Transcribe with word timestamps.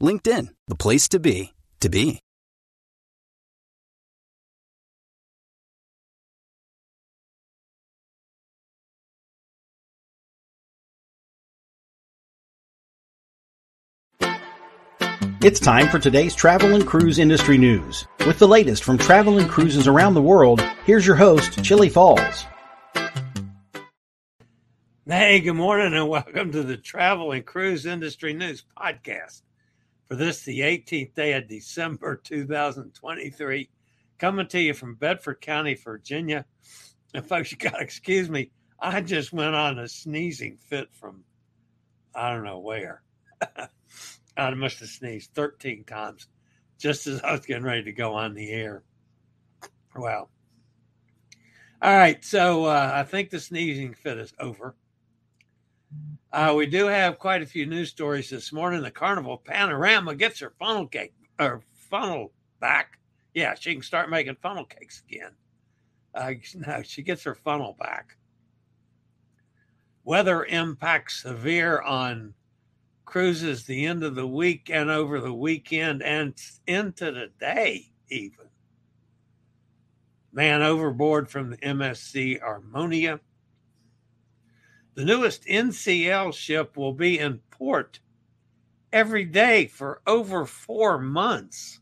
LinkedIn, 0.00 0.48
the 0.68 0.76
place 0.76 1.08
to 1.10 1.20
be, 1.20 1.54
to 1.80 1.88
be. 1.88 2.20
It's 15.40 15.60
time 15.60 15.88
for 15.88 16.00
today's 16.00 16.34
travel 16.34 16.74
and 16.74 16.84
cruise 16.84 17.20
industry 17.20 17.58
news. 17.58 18.08
With 18.26 18.40
the 18.40 18.48
latest 18.48 18.82
from 18.82 18.98
travel 18.98 19.38
and 19.38 19.48
cruises 19.48 19.86
around 19.86 20.14
the 20.14 20.20
world, 20.20 20.60
here's 20.84 21.06
your 21.06 21.14
host, 21.14 21.62
Chillie 21.62 21.88
Falls. 21.88 22.44
Hey, 25.06 25.38
good 25.38 25.54
morning 25.54 25.94
and 25.94 26.08
welcome 26.08 26.50
to 26.50 26.64
the 26.64 26.76
Travel 26.76 27.30
and 27.30 27.46
Cruise 27.46 27.86
Industry 27.86 28.32
News 28.32 28.64
Podcast. 28.76 29.42
For 30.08 30.16
this, 30.16 30.42
the 30.42 30.60
18th 30.60 31.14
day 31.14 31.34
of 31.34 31.48
December 31.48 32.16
2023, 32.24 33.68
coming 34.18 34.48
to 34.48 34.60
you 34.60 34.74
from 34.74 34.94
Bedford 34.94 35.40
County, 35.40 35.74
Virginia. 35.74 36.46
And 37.14 37.26
folks, 37.26 37.52
you 37.52 37.58
got 37.58 37.74
to 37.74 37.80
excuse 37.80 38.28
me. 38.30 38.50
I 38.80 39.00
just 39.00 39.32
went 39.32 39.54
on 39.54 39.78
a 39.78 39.88
sneezing 39.88 40.56
fit 40.56 40.88
from 40.92 41.24
I 42.14 42.32
don't 42.32 42.44
know 42.44 42.58
where. 42.58 43.02
I 44.36 44.50
must 44.54 44.80
have 44.80 44.88
sneezed 44.88 45.34
13 45.34 45.84
times 45.84 46.26
just 46.78 47.06
as 47.06 47.20
I 47.22 47.32
was 47.32 47.46
getting 47.46 47.64
ready 47.64 47.84
to 47.84 47.92
go 47.92 48.14
on 48.14 48.34
the 48.34 48.50
air. 48.50 48.82
Wow. 49.94 50.28
all 51.82 51.96
right. 51.96 52.24
So 52.24 52.64
uh, 52.66 52.92
I 52.94 53.02
think 53.02 53.30
the 53.30 53.40
sneezing 53.40 53.94
fit 53.94 54.18
is 54.18 54.32
over. 54.38 54.74
Uh, 56.32 56.54
we 56.56 56.66
do 56.66 56.86
have 56.86 57.18
quite 57.18 57.42
a 57.42 57.46
few 57.46 57.64
news 57.64 57.88
stories 57.88 58.28
this 58.28 58.52
morning. 58.52 58.82
The 58.82 58.90
Carnival 58.90 59.38
Panorama 59.38 60.14
gets 60.14 60.40
her 60.40 60.52
funnel 60.58 60.86
cake 60.86 61.14
or 61.38 61.62
funnel 61.74 62.32
back. 62.60 62.98
Yeah, 63.32 63.54
she 63.54 63.72
can 63.72 63.82
start 63.82 64.10
making 64.10 64.36
funnel 64.42 64.64
cakes 64.64 65.02
again. 65.08 65.30
Uh, 66.14 66.32
no, 66.66 66.82
she 66.82 67.02
gets 67.02 67.22
her 67.24 67.34
funnel 67.34 67.76
back. 67.78 68.16
Weather 70.04 70.44
impacts 70.44 71.22
severe 71.22 71.80
on 71.80 72.34
cruises 73.04 73.64
the 73.64 73.86
end 73.86 74.04
of 74.04 74.14
the 74.14 74.26
week 74.26 74.70
and 74.70 74.90
over 74.90 75.20
the 75.20 75.32
weekend 75.32 76.02
and 76.02 76.34
into 76.66 77.10
the 77.10 77.30
day, 77.40 77.90
even. 78.10 78.46
Man 80.30 80.60
overboard 80.60 81.30
from 81.30 81.50
the 81.50 81.56
MSC 81.58 82.38
Armonia. 82.42 83.18
The 84.98 85.04
newest 85.04 85.44
NCL 85.44 86.34
ship 86.34 86.76
will 86.76 86.92
be 86.92 87.20
in 87.20 87.38
port 87.52 88.00
every 88.92 89.24
day 89.24 89.68
for 89.68 90.02
over 90.08 90.44
four 90.44 90.98
months. 90.98 91.78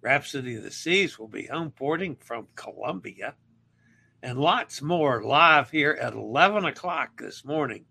Rhapsody 0.00 0.54
of 0.54 0.62
the 0.62 0.70
Seas 0.70 1.18
will 1.18 1.28
be 1.28 1.44
home 1.44 1.72
porting 1.72 2.16
from 2.16 2.48
Colombia 2.54 3.34
and 4.22 4.38
lots 4.38 4.80
more 4.80 5.22
live 5.22 5.70
here 5.70 5.98
at 6.00 6.14
11 6.14 6.64
o'clock 6.64 7.20
this 7.20 7.44
morning 7.44 7.84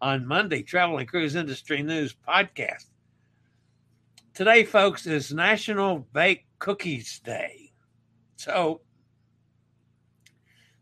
on 0.00 0.24
Monday, 0.24 0.62
Travel 0.62 0.98
and 0.98 1.08
Cruise 1.08 1.34
Industry 1.34 1.82
News 1.82 2.14
Podcast. 2.14 2.86
Today, 4.34 4.62
folks, 4.62 5.04
is 5.08 5.32
National 5.32 6.06
Baked 6.12 6.46
Cookies 6.60 7.18
Day. 7.18 7.72
So, 8.36 8.82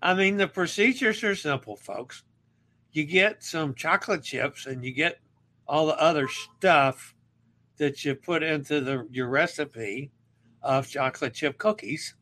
I 0.03 0.15
mean, 0.15 0.37
the 0.37 0.49
procedures 0.49 1.23
are 1.25 1.35
simple, 1.35 1.77
folks. 1.77 2.23
You 2.93 3.05
get 3.05 3.45
some 3.45 3.75
chocolate 3.75 4.23
chips 4.23 4.67
and 4.67 4.85
you 4.85 4.93
get 4.93 5.21
all 5.69 5.87
the 5.87 6.01
other 6.01 6.27
stuff 6.29 7.15
that 7.77 8.05
you 8.05 8.15
put 8.15 8.43
into 8.43 8.81
the, 8.81 9.07
your 9.11 9.29
recipe 9.29 10.11
of 10.63 10.89
chocolate 10.89 11.35
chip 11.35 11.59
cookies, 11.59 12.15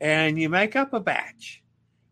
and 0.00 0.38
you 0.38 0.48
make 0.48 0.76
up 0.76 0.92
a 0.92 1.00
batch 1.00 1.62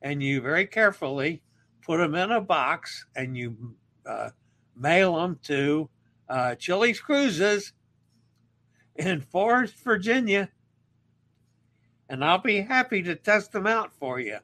and 0.03 0.22
you 0.22 0.41
very 0.41 0.66
carefully 0.66 1.42
put 1.82 1.98
them 1.98 2.15
in 2.15 2.31
a 2.31 2.41
box 2.41 3.06
and 3.16 3.37
you 3.37 3.75
uh, 4.06 4.31
mail 4.77 5.16
them 5.16 5.38
to 5.42 5.88
uh, 6.28 6.54
Chillie's 6.59 7.00
Cruises 7.00 7.72
in 8.97 9.21
Forest, 9.21 9.75
Virginia, 9.82 10.48
and 12.09 12.25
I'll 12.25 12.38
be 12.38 12.60
happy 12.60 13.03
to 13.03 13.15
test 13.15 13.53
them 13.53 13.66
out 13.66 13.92
for 13.92 14.21
you. 14.21 14.38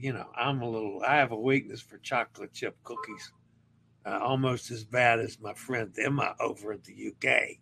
You 0.00 0.12
know, 0.12 0.28
I'm 0.36 0.62
a 0.62 0.68
little, 0.68 1.02
I 1.06 1.16
have 1.16 1.32
a 1.32 1.38
weakness 1.38 1.80
for 1.80 1.98
chocolate 1.98 2.52
chip 2.52 2.76
cookies, 2.84 3.32
uh, 4.06 4.18
almost 4.20 4.70
as 4.70 4.84
bad 4.84 5.20
as 5.20 5.40
my 5.40 5.54
friend 5.54 5.92
Emma 5.98 6.34
over 6.40 6.72
at 6.72 6.84
the 6.84 7.08
UK. 7.08 7.58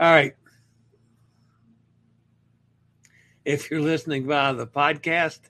All 0.00 0.12
right. 0.12 0.34
If 3.44 3.70
you're 3.70 3.80
listening 3.80 4.26
via 4.26 4.54
the 4.54 4.66
podcast, 4.66 5.40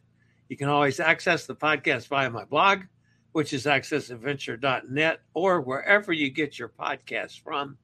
you 0.49 0.57
can 0.57 0.69
always 0.69 1.01
access 1.01 1.47
the 1.47 1.55
podcast 1.55 2.09
via 2.09 2.29
my 2.29 2.45
blog, 2.45 2.81
which 3.33 3.53
is 3.53 3.67
accessadventure.net, 3.67 5.21
or 5.33 5.61
wherever 5.61 6.13
you 6.13 6.31
get 6.31 6.59
your 6.59 6.69
podcasts 6.69 7.41
from. 7.41 7.79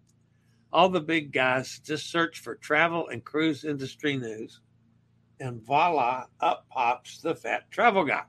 All 0.73 0.89
the 0.89 1.01
big 1.01 1.33
guys 1.33 1.81
just 1.85 2.11
search 2.11 2.41
for 2.41 2.57
travel 2.57 3.09
and 3.09 3.25
cruise 3.25 3.65
industry 3.65 4.17
news, 4.17 4.61
and 5.41 5.63
voila, 5.63 6.27
up 6.41 6.69
pops 6.69 7.21
the 7.21 7.35
fat 7.35 7.71
travel 7.71 8.05
guy. 8.05 8.23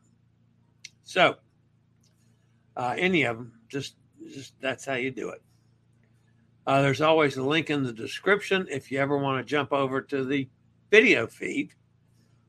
So, 1.03 1.35
uh, 2.75 2.95
any 2.97 3.23
of 3.23 3.37
them, 3.37 3.53
just, 3.67 3.95
just 4.31 4.53
that's 4.61 4.85
how 4.85 4.95
you 4.95 5.11
do 5.11 5.29
it. 5.29 5.41
Uh, 6.65 6.81
there's 6.81 7.01
always 7.01 7.37
a 7.37 7.43
link 7.43 7.69
in 7.69 7.83
the 7.83 7.93
description 7.93 8.67
if 8.69 8.91
you 8.91 8.99
ever 8.99 9.17
want 9.17 9.45
to 9.45 9.49
jump 9.49 9.73
over 9.73 10.01
to 10.01 10.23
the 10.23 10.47
video 10.89 11.27
feed 11.27 11.73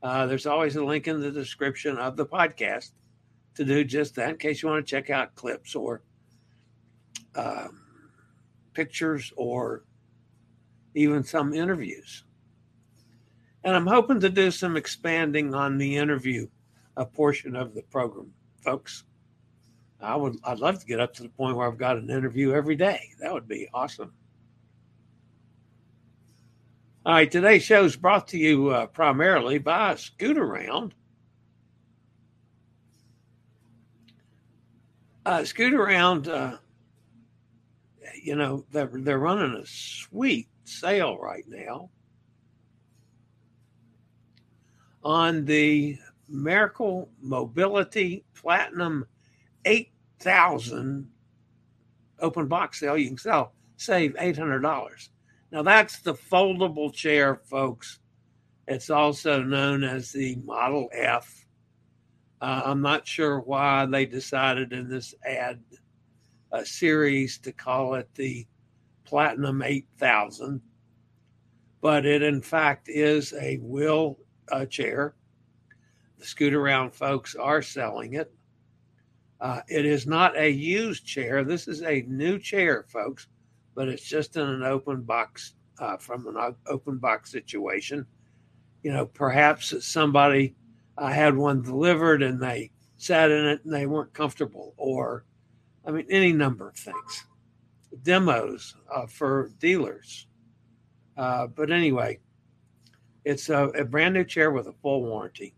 uh, 0.03 0.25
there's 0.25 0.45
always 0.45 0.75
a 0.75 0.83
link 0.83 1.07
in 1.07 1.21
the 1.21 1.31
description 1.31 1.97
of 1.97 2.17
the 2.17 2.25
podcast 2.25 2.91
to 3.55 3.63
do 3.63 3.85
just 3.85 4.15
that 4.15 4.29
in 4.31 4.37
case 4.37 4.61
you 4.61 4.67
want 4.67 4.85
to 4.85 4.89
check 4.89 5.09
out 5.09 5.33
clips 5.35 5.75
or 5.75 6.01
uh, 7.35 7.69
pictures 8.73 9.31
or 9.37 9.85
even 10.93 11.23
some 11.23 11.53
interviews. 11.53 12.25
And 13.63 13.75
I'm 13.75 13.87
hoping 13.87 14.19
to 14.19 14.29
do 14.29 14.51
some 14.51 14.75
expanding 14.75 15.53
on 15.53 15.77
the 15.77 15.97
interview 15.97 16.47
a 16.97 17.05
portion 17.05 17.55
of 17.55 17.73
the 17.73 17.81
program, 17.83 18.31
folks. 18.63 19.03
I 20.01 20.15
would 20.15 20.35
I'd 20.43 20.59
love 20.59 20.79
to 20.79 20.85
get 20.85 20.99
up 20.99 21.13
to 21.13 21.23
the 21.23 21.29
point 21.29 21.55
where 21.55 21.67
I've 21.67 21.77
got 21.77 21.97
an 21.97 22.09
interview 22.09 22.53
every 22.53 22.75
day. 22.75 23.09
That 23.19 23.33
would 23.33 23.47
be 23.47 23.69
awesome. 23.73 24.13
All 27.05 27.13
right, 27.13 27.29
today's 27.29 27.63
show 27.63 27.83
is 27.83 27.95
brought 27.95 28.29
to 28.29 28.37
you 28.37 28.69
uh, 28.69 28.85
primarily 28.87 29.57
by 29.57 29.95
Scootaround. 29.95 30.91
Uh, 35.25 35.39
Scootaround, 35.39 36.27
uh, 36.27 36.57
you 38.21 38.35
know, 38.35 38.65
they're, 38.71 38.89
they're 38.93 39.19
running 39.19 39.53
a 39.53 39.65
sweet 39.65 40.47
sale 40.63 41.17
right 41.17 41.43
now 41.47 41.89
on 45.03 45.45
the 45.45 45.97
Miracle 46.29 47.09
Mobility 47.21 48.23
Platinum 48.33 49.05
8000 49.65 51.07
open 52.19 52.47
box 52.47 52.79
sale, 52.79 52.97
you 52.97 53.09
can 53.09 53.17
sell 53.17 53.53
save 53.77 54.15
eight 54.19 54.37
hundred 54.37 54.61
dollars. 54.61 55.09
Now 55.51 55.61
that's 55.61 55.99
the 55.99 56.13
foldable 56.13 56.93
chair, 56.93 57.35
folks. 57.35 57.99
It's 58.67 58.89
also 58.89 59.43
known 59.43 59.83
as 59.83 60.11
the 60.11 60.37
Model 60.45 60.89
F. 60.93 61.45
Uh, 62.41 62.61
I'm 62.65 62.81
not 62.81 63.07
sure 63.07 63.39
why 63.39 63.85
they 63.85 64.05
decided 64.05 64.73
in 64.73 64.89
this 64.89 65.13
ad 65.25 65.61
uh, 66.51 66.63
series 66.63 67.37
to 67.39 67.51
call 67.51 67.95
it 67.95 68.09
the 68.15 68.45
Platinum 69.05 69.61
8000, 69.61 70.61
but 71.81 72.05
it 72.05 72.21
in 72.21 72.41
fact 72.41 72.87
is 72.89 73.33
a 73.33 73.57
wheel 73.57 74.17
uh, 74.53 74.65
chair. 74.65 75.15
The 76.19 76.25
scoot 76.25 76.53
around 76.53 76.93
folks 76.93 77.35
are 77.35 77.61
selling 77.61 78.13
it. 78.13 78.33
Uh, 79.41 79.61
it 79.67 79.85
is 79.85 80.07
not 80.07 80.37
a 80.37 80.49
used 80.49 81.05
chair. 81.05 81.43
This 81.43 81.67
is 81.67 81.81
a 81.81 82.05
new 82.07 82.39
chair, 82.39 82.85
folks 82.87 83.27
but 83.75 83.87
it's 83.87 84.03
just 84.03 84.35
in 84.35 84.47
an 84.47 84.63
open 84.63 85.01
box 85.01 85.55
uh, 85.79 85.97
from 85.97 86.27
an 86.27 86.55
open 86.67 86.97
box 86.97 87.31
situation. 87.31 88.05
You 88.83 88.91
know, 88.93 89.05
perhaps 89.05 89.85
somebody 89.85 90.55
uh, 90.97 91.07
had 91.07 91.35
one 91.35 91.61
delivered 91.61 92.21
and 92.21 92.41
they 92.41 92.71
sat 92.97 93.31
in 93.31 93.45
it 93.45 93.63
and 93.63 93.73
they 93.73 93.85
weren't 93.85 94.13
comfortable, 94.13 94.73
or 94.77 95.25
I 95.85 95.91
mean, 95.91 96.05
any 96.09 96.33
number 96.33 96.69
of 96.69 96.75
things. 96.75 97.25
Demos 98.03 98.75
uh, 98.93 99.05
for 99.05 99.51
dealers. 99.59 100.27
Uh, 101.17 101.47
but 101.47 101.71
anyway, 101.71 102.19
it's 103.25 103.49
a, 103.49 103.65
a 103.69 103.85
brand 103.85 104.13
new 104.13 104.23
chair 104.23 104.51
with 104.51 104.67
a 104.67 104.73
full 104.73 105.03
warranty. 105.03 105.55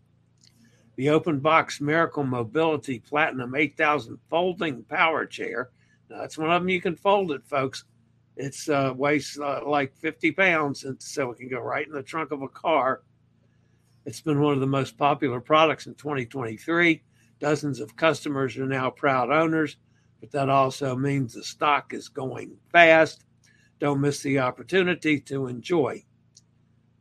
The 0.96 1.10
open 1.10 1.40
box 1.40 1.80
Miracle 1.80 2.24
Mobility 2.24 3.00
Platinum 3.00 3.54
8000 3.54 4.18
folding 4.30 4.82
power 4.84 5.26
chair. 5.26 5.70
Now, 6.08 6.18
that's 6.18 6.38
one 6.38 6.50
of 6.50 6.62
them 6.62 6.68
you 6.68 6.80
can 6.80 6.96
fold 6.96 7.32
it, 7.32 7.44
folks 7.44 7.84
it's 8.36 8.68
uh, 8.68 8.92
weighs 8.94 9.38
uh, 9.40 9.60
like 9.66 9.96
50 9.96 10.32
pounds, 10.32 10.84
and 10.84 11.02
so 11.02 11.30
it 11.30 11.38
can 11.38 11.48
go 11.48 11.60
right 11.60 11.86
in 11.86 11.92
the 11.92 12.02
trunk 12.02 12.32
of 12.32 12.42
a 12.42 12.48
car. 12.48 13.02
It's 14.04 14.20
been 14.20 14.40
one 14.40 14.52
of 14.54 14.60
the 14.60 14.66
most 14.66 14.96
popular 14.98 15.40
products 15.40 15.86
in 15.86 15.94
2023. 15.94 17.02
Dozens 17.40 17.80
of 17.80 17.96
customers 17.96 18.56
are 18.56 18.66
now 18.66 18.90
proud 18.90 19.30
owners, 19.30 19.76
but 20.20 20.30
that 20.32 20.48
also 20.48 20.94
means 20.94 21.32
the 21.32 21.42
stock 21.42 21.92
is 21.94 22.08
going 22.08 22.56
fast. 22.70 23.24
Don't 23.80 24.00
miss 24.00 24.20
the 24.20 24.38
opportunity 24.38 25.18
to 25.20 25.46
enjoy 25.46 26.04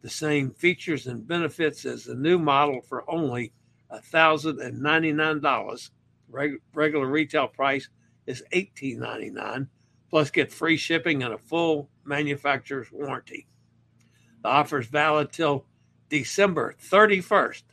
the 0.05 0.11
same 0.11 0.51
features 0.51 1.07
and 1.07 1.27
benefits 1.27 1.83
as 1.83 2.03
the 2.03 2.13
new 2.13 2.37
model 2.37 2.79
for 2.79 3.09
only 3.09 3.51
$1,099. 3.91 5.89
Reg- 6.29 6.61
regular 6.75 7.07
retail 7.07 7.47
price 7.47 7.89
is 8.27 8.43
$18.99 8.53 9.67
plus 10.11 10.29
get 10.29 10.53
free 10.53 10.77
shipping 10.77 11.23
and 11.23 11.33
a 11.33 11.39
full 11.39 11.89
manufacturer's 12.03 12.91
warranty. 12.91 13.47
The 14.43 14.49
offer 14.49 14.77
is 14.77 14.85
valid 14.85 15.31
till 15.31 15.65
December 16.09 16.75
31st. 16.83 17.63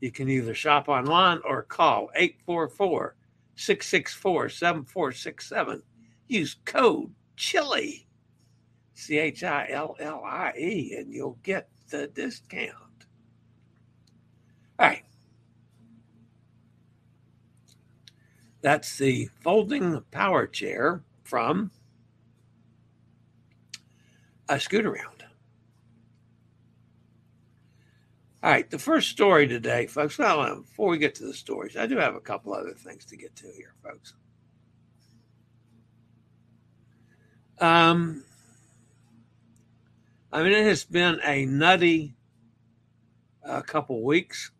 You 0.00 0.12
can 0.12 0.28
either 0.28 0.54
shop 0.54 0.88
online 0.88 1.40
or 1.44 1.64
call 1.64 2.10
844 2.14 3.16
664 3.56 4.50
7467. 4.50 5.82
Use 6.28 6.56
code 6.64 7.12
CHILLIE, 7.34 8.05
C 8.96 9.18
H 9.18 9.44
I 9.44 9.68
L 9.70 9.94
L 10.00 10.22
I 10.24 10.54
E, 10.58 10.94
and 10.98 11.12
you'll 11.12 11.38
get 11.42 11.68
the 11.90 12.06
discount. 12.08 12.72
All 14.78 14.88
right. 14.88 15.04
That's 18.62 18.96
the 18.96 19.28
folding 19.42 20.00
power 20.10 20.46
chair 20.46 21.02
from 21.24 21.70
a 24.48 24.58
scoot 24.58 24.86
around. 24.86 25.24
All 28.42 28.50
right, 28.50 28.70
the 28.70 28.78
first 28.78 29.10
story 29.10 29.46
today, 29.46 29.86
folks. 29.86 30.18
Well, 30.18 30.40
um, 30.40 30.62
before 30.62 30.88
we 30.88 30.98
get 30.98 31.14
to 31.16 31.26
the 31.26 31.34
stories, 31.34 31.76
I 31.76 31.86
do 31.86 31.98
have 31.98 32.14
a 32.14 32.20
couple 32.20 32.54
other 32.54 32.74
things 32.74 33.04
to 33.06 33.16
get 33.16 33.36
to 33.36 33.52
here, 33.54 33.74
folks. 33.82 34.14
Um, 37.58 38.25
I 40.32 40.42
mean, 40.42 40.52
it 40.52 40.64
has 40.64 40.84
been 40.84 41.20
a 41.24 41.46
nutty 41.46 42.14
uh, 43.44 43.62
couple 43.62 44.02
weeks. 44.02 44.50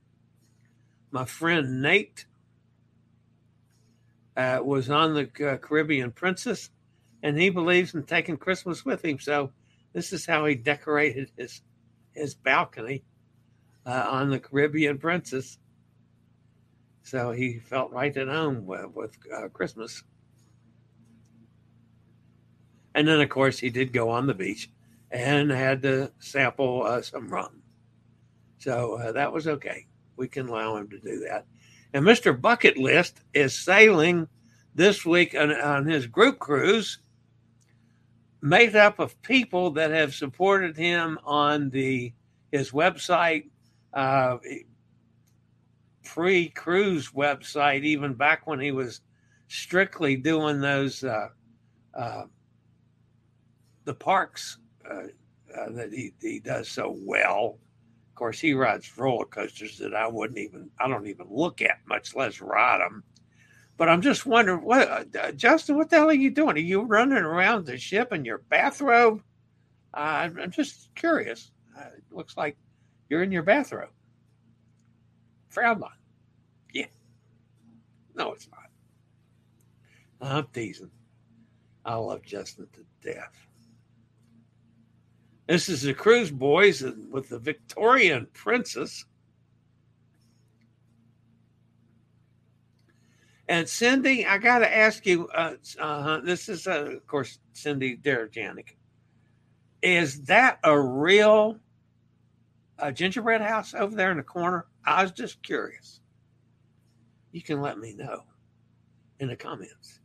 My 1.10 1.24
friend 1.24 1.82
Nate 1.82 2.26
uh, 4.36 4.60
was 4.62 4.90
on 4.90 5.14
the 5.14 5.48
uh, 5.48 5.56
Caribbean 5.56 6.12
Princess, 6.12 6.70
and 7.22 7.38
he 7.38 7.50
believes 7.50 7.94
in 7.94 8.04
taking 8.04 8.36
Christmas 8.36 8.84
with 8.84 9.04
him. 9.04 9.18
So 9.18 9.52
this 9.92 10.12
is 10.12 10.26
how 10.26 10.44
he 10.46 10.54
decorated 10.54 11.30
his 11.36 11.62
his 12.14 12.34
balcony 12.34 13.04
uh, 13.84 14.06
on 14.08 14.30
the 14.30 14.40
Caribbean 14.40 14.98
Princess. 14.98 15.58
So 17.02 17.30
he 17.32 17.58
felt 17.58 17.92
right 17.92 18.16
at 18.16 18.28
home 18.28 18.66
with, 18.66 18.86
with 18.94 19.16
uh, 19.32 19.48
Christmas. 19.48 20.02
And 22.94 23.06
then, 23.06 23.20
of 23.20 23.28
course, 23.28 23.58
he 23.58 23.68
did 23.68 23.92
go 23.92 24.08
on 24.08 24.26
the 24.26 24.34
beach 24.34 24.70
and 25.10 25.50
had 25.50 25.82
to 25.82 26.12
sample 26.18 26.82
uh, 26.84 27.02
some 27.02 27.28
rum. 27.28 27.62
So 28.58 28.94
uh, 28.94 29.12
that 29.12 29.32
was 29.32 29.46
okay. 29.46 29.86
We 30.16 30.28
can 30.28 30.48
allow 30.48 30.76
him 30.76 30.88
to 30.90 30.98
do 30.98 31.20
that. 31.20 31.46
And 31.92 32.04
Mr. 32.04 32.38
Bucket 32.38 32.76
List 32.76 33.20
is 33.32 33.58
sailing 33.58 34.28
this 34.74 35.04
week 35.04 35.34
on, 35.34 35.52
on 35.52 35.86
his 35.86 36.06
group 36.06 36.38
cruise, 36.38 36.98
made 38.42 38.76
up 38.76 38.98
of 38.98 39.20
people 39.22 39.70
that 39.72 39.90
have 39.90 40.14
supported 40.14 40.76
him 40.76 41.18
on 41.24 41.70
the 41.70 42.12
his 42.52 42.70
website, 42.70 43.48
uh, 43.92 44.38
pre 46.04 46.48
cruise 46.50 47.10
website, 47.10 47.84
even 47.84 48.14
back 48.14 48.46
when 48.46 48.60
he 48.60 48.72
was 48.72 49.00
strictly 49.48 50.16
doing 50.16 50.60
those 50.60 51.04
uh, 51.04 51.28
uh, 51.94 52.24
the 53.84 53.94
parks 53.94 54.58
that 54.88 55.90
he, 55.92 56.12
he 56.20 56.40
does 56.40 56.68
so 56.68 56.96
well 56.98 57.58
of 58.16 58.18
course, 58.18 58.40
he 58.40 58.54
rides 58.54 58.96
roller 58.96 59.26
coasters 59.26 59.76
that 59.76 59.94
I 59.94 60.06
wouldn't 60.06 60.38
even, 60.38 60.70
I 60.80 60.88
don't 60.88 61.06
even 61.06 61.26
look 61.28 61.60
at, 61.60 61.80
much 61.86 62.16
less 62.16 62.40
ride 62.40 62.80
them. 62.80 63.04
But 63.76 63.90
I'm 63.90 64.00
just 64.00 64.24
wondering, 64.24 64.64
what, 64.64 65.14
uh, 65.14 65.32
Justin, 65.32 65.76
what 65.76 65.90
the 65.90 65.96
hell 65.96 66.08
are 66.08 66.14
you 66.14 66.30
doing? 66.30 66.56
Are 66.56 66.60
you 66.60 66.80
running 66.80 67.18
around 67.18 67.66
the 67.66 67.76
ship 67.76 68.14
in 68.14 68.24
your 68.24 68.38
bathrobe? 68.38 69.22
Uh, 69.92 70.30
I'm 70.34 70.50
just 70.50 70.94
curious. 70.94 71.52
Uh, 71.76 71.88
it 71.94 72.04
looks 72.10 72.38
like 72.38 72.56
you're 73.10 73.22
in 73.22 73.32
your 73.32 73.42
bathrobe. 73.42 73.90
Frowned 75.50 75.82
on. 75.82 75.90
Yeah. 76.72 76.86
No, 78.14 78.32
it's 78.32 78.48
not. 78.48 80.30
I'm 80.30 80.46
teasing. 80.54 80.90
I 81.84 81.96
love 81.96 82.22
Justin 82.22 82.66
to 82.72 83.12
death. 83.12 83.46
This 85.46 85.68
is 85.68 85.82
the 85.82 85.94
Cruise 85.94 86.30
Boys 86.30 86.82
with 87.10 87.28
the 87.28 87.38
Victorian 87.38 88.26
Princess. 88.32 89.04
And 93.48 93.68
Cindy, 93.68 94.26
I 94.26 94.38
got 94.38 94.58
to 94.58 94.76
ask 94.76 95.06
you 95.06 95.28
uh, 95.28 95.54
uh, 95.78 96.20
this 96.20 96.48
is, 96.48 96.66
uh, 96.66 96.90
of 96.96 97.06
course, 97.06 97.38
Cindy 97.52 97.96
Derajanic. 97.96 98.74
Is 99.82 100.22
that 100.22 100.58
a 100.64 100.78
real 100.78 101.60
uh, 102.80 102.90
gingerbread 102.90 103.40
house 103.40 103.72
over 103.72 103.94
there 103.94 104.10
in 104.10 104.16
the 104.16 104.24
corner? 104.24 104.66
I 104.84 105.02
was 105.04 105.12
just 105.12 105.40
curious. 105.44 106.00
You 107.30 107.42
can 107.42 107.60
let 107.60 107.78
me 107.78 107.94
know 107.94 108.24
in 109.20 109.28
the 109.28 109.36
comments. 109.36 110.00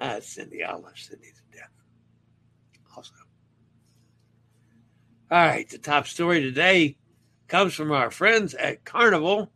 Ah, 0.00 0.16
Cindy, 0.20 0.64
I 0.64 0.72
love 0.72 0.96
Cindy 0.96 1.28
also. 2.96 3.14
All 5.30 5.38
right, 5.38 5.68
the 5.68 5.78
top 5.78 6.06
story 6.06 6.40
today 6.40 6.96
comes 7.46 7.74
from 7.74 7.92
our 7.92 8.10
friends 8.10 8.54
at 8.54 8.84
Carnival. 8.84 9.52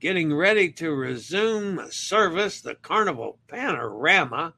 Getting 0.00 0.34
ready 0.34 0.70
to 0.72 0.90
resume 0.90 1.80
service, 1.90 2.60
the 2.60 2.74
Carnival 2.74 3.38
Panorama 3.48 4.54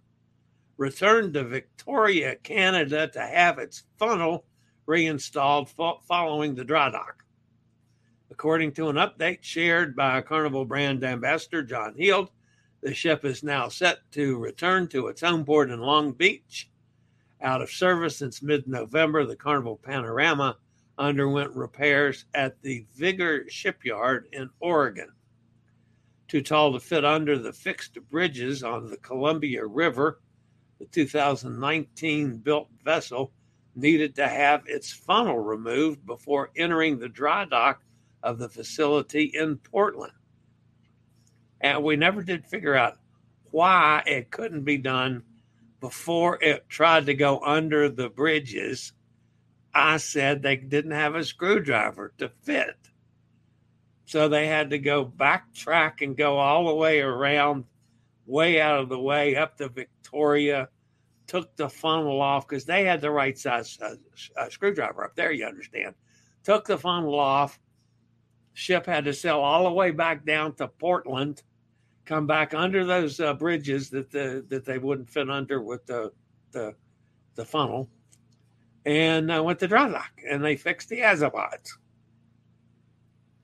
returned 0.76 1.34
to 1.34 1.44
Victoria, 1.44 2.36
Canada 2.36 3.08
to 3.08 3.20
have 3.20 3.58
its 3.58 3.84
funnel 3.98 4.44
reinstalled 4.86 5.68
following 5.68 6.54
the 6.54 6.64
dry 6.64 6.90
dock. 6.90 7.24
According 8.30 8.72
to 8.72 8.88
an 8.88 8.96
update 8.96 9.42
shared 9.42 9.94
by 9.94 10.20
Carnival 10.20 10.64
brand 10.64 11.04
ambassador 11.04 11.62
John 11.62 11.94
Heald, 11.96 12.30
the 12.82 12.94
ship 12.94 13.24
is 13.24 13.42
now 13.42 13.68
set 13.68 13.98
to 14.12 14.38
return 14.38 14.88
to 14.88 15.08
its 15.08 15.20
home 15.20 15.44
port 15.44 15.70
in 15.70 15.80
Long 15.80 16.12
Beach 16.12 16.70
out 17.43 17.62
of 17.62 17.71
service 17.71 18.16
since 18.16 18.43
mid 18.43 18.66
November. 18.66 19.25
The 19.25 19.37
Carnival 19.37 19.76
Panorama 19.76 20.57
underwent 20.99 21.55
repairs 21.55 22.25
at 22.35 22.61
the 22.62 22.87
Vigor 22.95 23.49
Shipyard 23.49 24.28
in 24.33 24.50
Oregon. 24.61 25.12
too 26.28 26.43
tall 26.43 26.73
to 26.73 26.81
fit 26.81 27.05
under 27.05 27.38
the 27.38 27.52
fixed 27.52 27.99
bridges 28.11 28.62
on 28.62 28.90
the 28.90 28.97
Columbia 28.99 29.64
River. 29.64 30.21
The 30.78 30.87
2019 30.87 32.38
built 32.38 32.69
vessel 32.83 33.33
needed 33.75 34.14
to 34.16 34.26
have 34.26 34.62
its 34.66 34.93
funnel 34.93 35.38
removed 35.38 36.05
before 36.07 36.50
entering 36.57 36.99
the 36.99 37.09
dry 37.09 37.45
dock 37.45 37.83
of 38.23 38.38
the 38.38 38.49
facility 38.49 39.31
in 39.35 39.59
Portland. 39.59 40.12
And 41.61 41.85
we 41.85 41.97
never 41.97 42.23
did 42.23 42.47
figure 42.47 42.75
out 42.75 42.99
why 43.50 44.02
it 44.07 44.31
couldn't 44.31 44.64
be 44.64 44.78
done 44.78 45.23
before 45.87 46.37
it 46.43 46.69
tried 46.69 47.07
to 47.07 47.14
go 47.14 47.38
under 47.45 47.88
the 47.88 48.09
bridges. 48.09 48.93
I 49.73 49.99
said 49.99 50.43
they 50.43 50.57
didn't 50.57 50.90
have 50.90 51.14
a 51.14 51.23
screwdriver 51.23 52.12
to 52.19 52.28
fit. 52.43 52.76
So 54.05 54.28
they 54.28 54.49
had 54.49 54.71
to 54.71 54.81
go 54.81 55.05
backtrack 55.07 56.00
and 56.00 56.16
go 56.16 56.38
all 56.38 56.66
the 56.66 56.75
way 56.75 57.00
around, 57.00 57.66
way 58.26 58.61
out 58.61 58.81
of 58.81 58.88
the 58.88 58.99
way 58.99 59.37
up 59.37 59.59
to 59.59 59.69
Victoria, 59.69 60.71
took 61.28 61.55
the 61.55 61.69
funnel 61.69 62.21
off 62.21 62.49
because 62.49 62.64
they 62.64 62.85
had 62.85 63.00
the 63.00 63.11
right 63.12 63.38
size 63.38 63.78
uh, 63.81 63.95
uh, 64.37 64.49
screwdriver 64.49 65.05
up 65.05 65.14
there, 65.14 65.31
you 65.31 65.47
understand. 65.47 65.95
Took 66.43 66.66
the 66.66 66.78
funnel 66.78 67.16
off. 67.16 67.61
Ship 68.55 68.85
had 68.85 69.05
to 69.05 69.12
sail 69.12 69.38
all 69.38 69.62
the 69.62 69.73
way 69.73 69.93
back 69.93 70.26
down 70.26 70.57
to 70.57 70.66
Portland, 70.66 71.45
come 72.06 72.26
back 72.26 72.54
under 72.54 72.84
those 72.84 73.20
uh, 73.20 73.34
bridges 73.34 73.90
that 73.90 74.10
the 74.10 74.44
that 74.48 74.64
they 74.64 74.78
wouldn't 74.78 75.10
fit 75.10 75.28
under 75.28 75.60
with 75.60 75.84
the 75.86 76.12
the, 76.52 76.75
the 77.34 77.44
funnel, 77.44 77.90
and 78.86 79.30
uh, 79.30 79.42
went 79.42 79.58
to 79.58 79.68
dry 79.68 79.88
dock, 79.88 80.12
and 80.28 80.42
they 80.42 80.56
fixed 80.56 80.88
the 80.88 81.00
azimuths. 81.00 81.76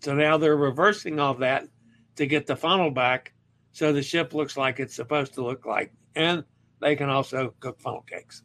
So 0.01 0.15
now 0.15 0.39
they're 0.39 0.57
reversing 0.57 1.21
all 1.21 1.35
that 1.35 1.69
to 2.17 2.27
get 2.27 2.47
the 2.47 2.57
funnel 2.57 2.91
back 2.91 3.33
so 3.73 3.93
the 3.93 4.03
ship 4.03 4.35
looks 4.35 4.57
like 4.57 4.81
it's 4.81 4.95
supposed 4.95 5.35
to 5.35 5.45
look 5.45 5.65
like. 5.65 5.93
And 6.15 6.45
they 6.81 6.97
can 6.97 7.09
also 7.09 7.55
cook 7.61 7.81
funnel 7.81 8.03
cakes. 8.03 8.43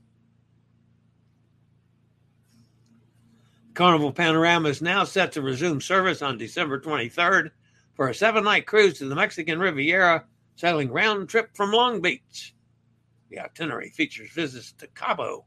Carnival 3.73 4.11
Panorama 4.11 4.69
is 4.69 4.81
now 4.81 5.03
set 5.03 5.33
to 5.33 5.41
resume 5.41 5.81
service 5.81 6.21
on 6.21 6.37
December 6.37 6.79
23rd 6.79 7.51
for 7.97 8.07
a 8.07 8.15
seven 8.15 8.45
night 8.45 8.67
cruise 8.67 8.99
to 8.99 9.05
the 9.05 9.15
Mexican 9.15 9.59
Riviera, 9.59 10.23
sailing 10.55 10.91
round 10.91 11.27
trip 11.27 11.49
from 11.55 11.71
Long 11.73 11.99
Beach. 11.99 12.53
The 13.29 13.39
itinerary 13.39 13.89
features 13.89 14.29
visits 14.31 14.71
to 14.73 14.87
Cabo, 14.87 15.45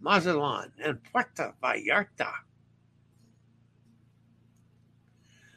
Mazatlan, 0.00 0.72
and 0.82 0.98
Puerto 1.04 1.54
Vallarta. 1.62 2.32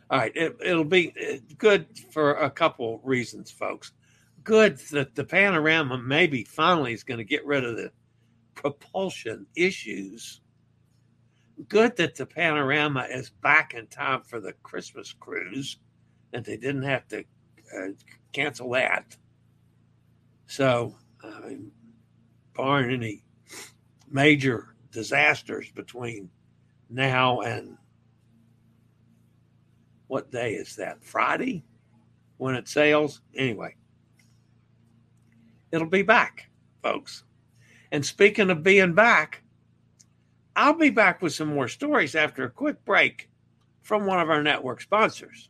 All 0.10 0.20
right, 0.20 0.34
it, 0.36 0.60
will 0.60 0.84
be 0.84 1.14
uh, 1.20 1.38
good 1.58 1.88
for 2.12 2.34
a 2.34 2.52
couple 2.52 3.00
reasons, 3.04 3.50
folks. 3.50 3.94
Good 4.44 4.78
that 4.92 5.16
the 5.16 5.24
panorama 5.24 5.98
maybe 5.98 6.44
finally 6.44 6.94
is 6.94 7.04
going 7.04 7.20
to 7.20 7.24
get 7.24 7.46
rid 7.46 7.64
of 7.64 7.78
the 7.78 7.92
propulsion 8.54 9.48
issues. 9.56 10.42
Good 11.70 11.96
that 11.96 12.16
the 12.16 12.26
panorama 12.26 13.08
is 13.10 13.30
back 13.30 13.74
in 13.74 13.88
time 13.88 14.22
for 14.24 14.42
the 14.42 14.54
Christmas 14.62 15.14
cruise, 15.14 15.78
and 16.34 16.44
they 16.44 16.58
didn't 16.58 16.84
have 16.84 17.08
to 17.10 17.24
uh, 17.75 17.88
cancel 18.32 18.70
that. 18.72 19.16
So, 20.48 20.96
uh, 21.24 21.52
barring 22.56 22.94
any 22.94 23.24
major 24.12 24.75
disasters 24.92 25.72
between 25.72 26.30
now 26.90 27.42
and 27.42 27.78
what 30.08 30.32
day 30.32 30.54
is 30.54 30.75
that? 30.75 31.04
Friday 31.04 31.63
when 32.38 32.56
it 32.56 32.68
sails? 32.68 33.22
Anyway, 33.36 33.75
it'll 35.72 35.88
be 35.88 36.04
back, 36.04 36.50
folks. 36.82 37.24
And 37.92 38.06
speaking 38.06 38.50
of 38.50 38.63
being 38.63 38.94
back, 38.94 39.44
I'll 40.56 40.74
be 40.74 40.90
back 40.90 41.22
with 41.22 41.34
some 41.34 41.48
more 41.48 41.68
stories 41.68 42.16
after 42.16 42.44
a 42.44 42.50
quick 42.50 42.84
break 42.86 43.30
from 43.82 44.06
one 44.06 44.20
of 44.20 44.30
our 44.30 44.44
network 44.44 44.82
sponsors. 44.82 45.50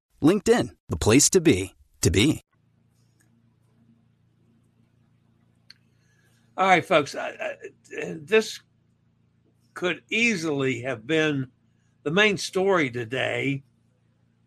LinkedIn, 0.21 0.69
the 0.89 0.97
place 0.97 1.29
to 1.31 1.41
be, 1.41 1.73
to 2.01 2.11
be. 2.11 2.43
All 6.57 6.67
right, 6.67 6.85
folks. 6.85 7.15
Uh, 7.15 7.31
uh, 7.41 8.13
this 8.21 8.59
could 9.73 10.01
easily 10.09 10.81
have 10.81 11.07
been 11.07 11.47
the 12.03 12.11
main 12.11 12.37
story 12.37 12.89
today 12.89 13.63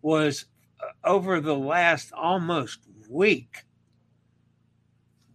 was 0.02 0.46
uh, 0.80 1.08
over 1.08 1.40
the 1.40 1.56
last 1.56 2.12
almost 2.12 2.80
week 3.08 3.64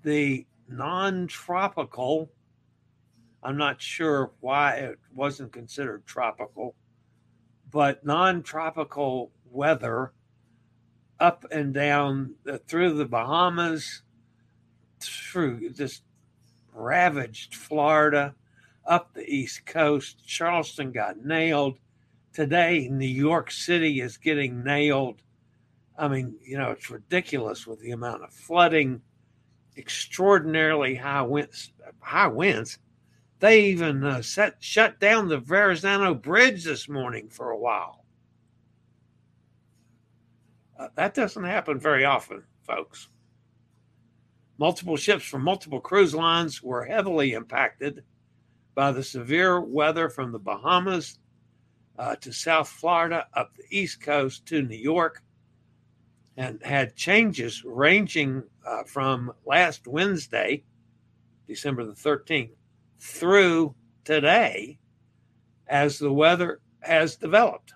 the 0.03 0.45
non-tropical 0.67 2.31
i'm 3.43 3.57
not 3.57 3.81
sure 3.81 4.31
why 4.39 4.75
it 4.75 4.99
wasn't 5.13 5.51
considered 5.51 6.05
tropical 6.05 6.75
but 7.71 8.05
non-tropical 8.05 9.31
weather 9.45 10.13
up 11.19 11.45
and 11.51 11.73
down 11.73 12.35
the, 12.43 12.57
through 12.59 12.93
the 12.93 13.05
bahamas 13.05 14.03
through 14.99 15.69
just 15.71 16.03
ravaged 16.73 17.55
florida 17.55 18.33
up 18.89 19.13
the 19.13 19.23
East 19.23 19.65
Coast. 19.65 20.25
Charleston 20.25 20.91
got 20.91 21.23
nailed. 21.23 21.77
Today, 22.33 22.89
New 22.91 23.07
York 23.07 23.51
City 23.51 24.01
is 24.01 24.17
getting 24.17 24.63
nailed. 24.63 25.21
I 25.97 26.07
mean, 26.07 26.35
you 26.43 26.57
know, 26.57 26.71
it's 26.71 26.89
ridiculous 26.89 27.67
with 27.67 27.79
the 27.79 27.91
amount 27.91 28.23
of 28.23 28.33
flooding, 28.33 29.01
extraordinarily 29.77 30.95
high 30.95 31.21
winds. 31.21 31.71
High 32.01 32.27
winds. 32.27 32.79
They 33.39 33.65
even 33.65 34.03
uh, 34.03 34.21
set 34.21 34.55
shut 34.59 34.99
down 34.99 35.29
the 35.29 35.37
Verrazano 35.37 36.13
Bridge 36.13 36.63
this 36.63 36.89
morning 36.89 37.29
for 37.29 37.51
a 37.51 37.57
while. 37.57 37.98
Uh, 40.79 40.87
that 40.95 41.13
doesn't 41.13 41.43
happen 41.43 41.77
very 41.77 42.05
often, 42.05 42.41
folks. 42.65 43.09
Multiple 44.57 44.95
ships 44.95 45.25
from 45.25 45.43
multiple 45.43 45.81
cruise 45.81 46.15
lines 46.15 46.63
were 46.63 46.85
heavily 46.85 47.33
impacted 47.33 48.03
by 48.75 48.91
the 48.91 49.03
severe 49.03 49.59
weather 49.59 50.07
from 50.09 50.31
the 50.31 50.39
Bahamas 50.39 51.19
uh, 51.97 52.15
to 52.15 52.31
South 52.31 52.69
Florida, 52.69 53.27
up 53.33 53.53
the 53.55 53.65
East 53.69 54.01
Coast 54.01 54.45
to 54.45 54.61
New 54.61 54.77
York, 54.77 55.21
and 56.37 56.63
had 56.63 56.95
changes 56.95 57.65
ranging 57.65 58.41
uh, 58.65 58.83
from 58.83 59.33
last 59.45 59.85
Wednesday, 59.85 60.63
December 61.45 61.83
the 61.83 61.91
13th, 61.91 62.51
through 62.99 63.75
today 64.05 64.79
as 65.67 65.99
the 65.99 66.11
weather 66.11 66.61
has 66.79 67.17
developed. 67.17 67.73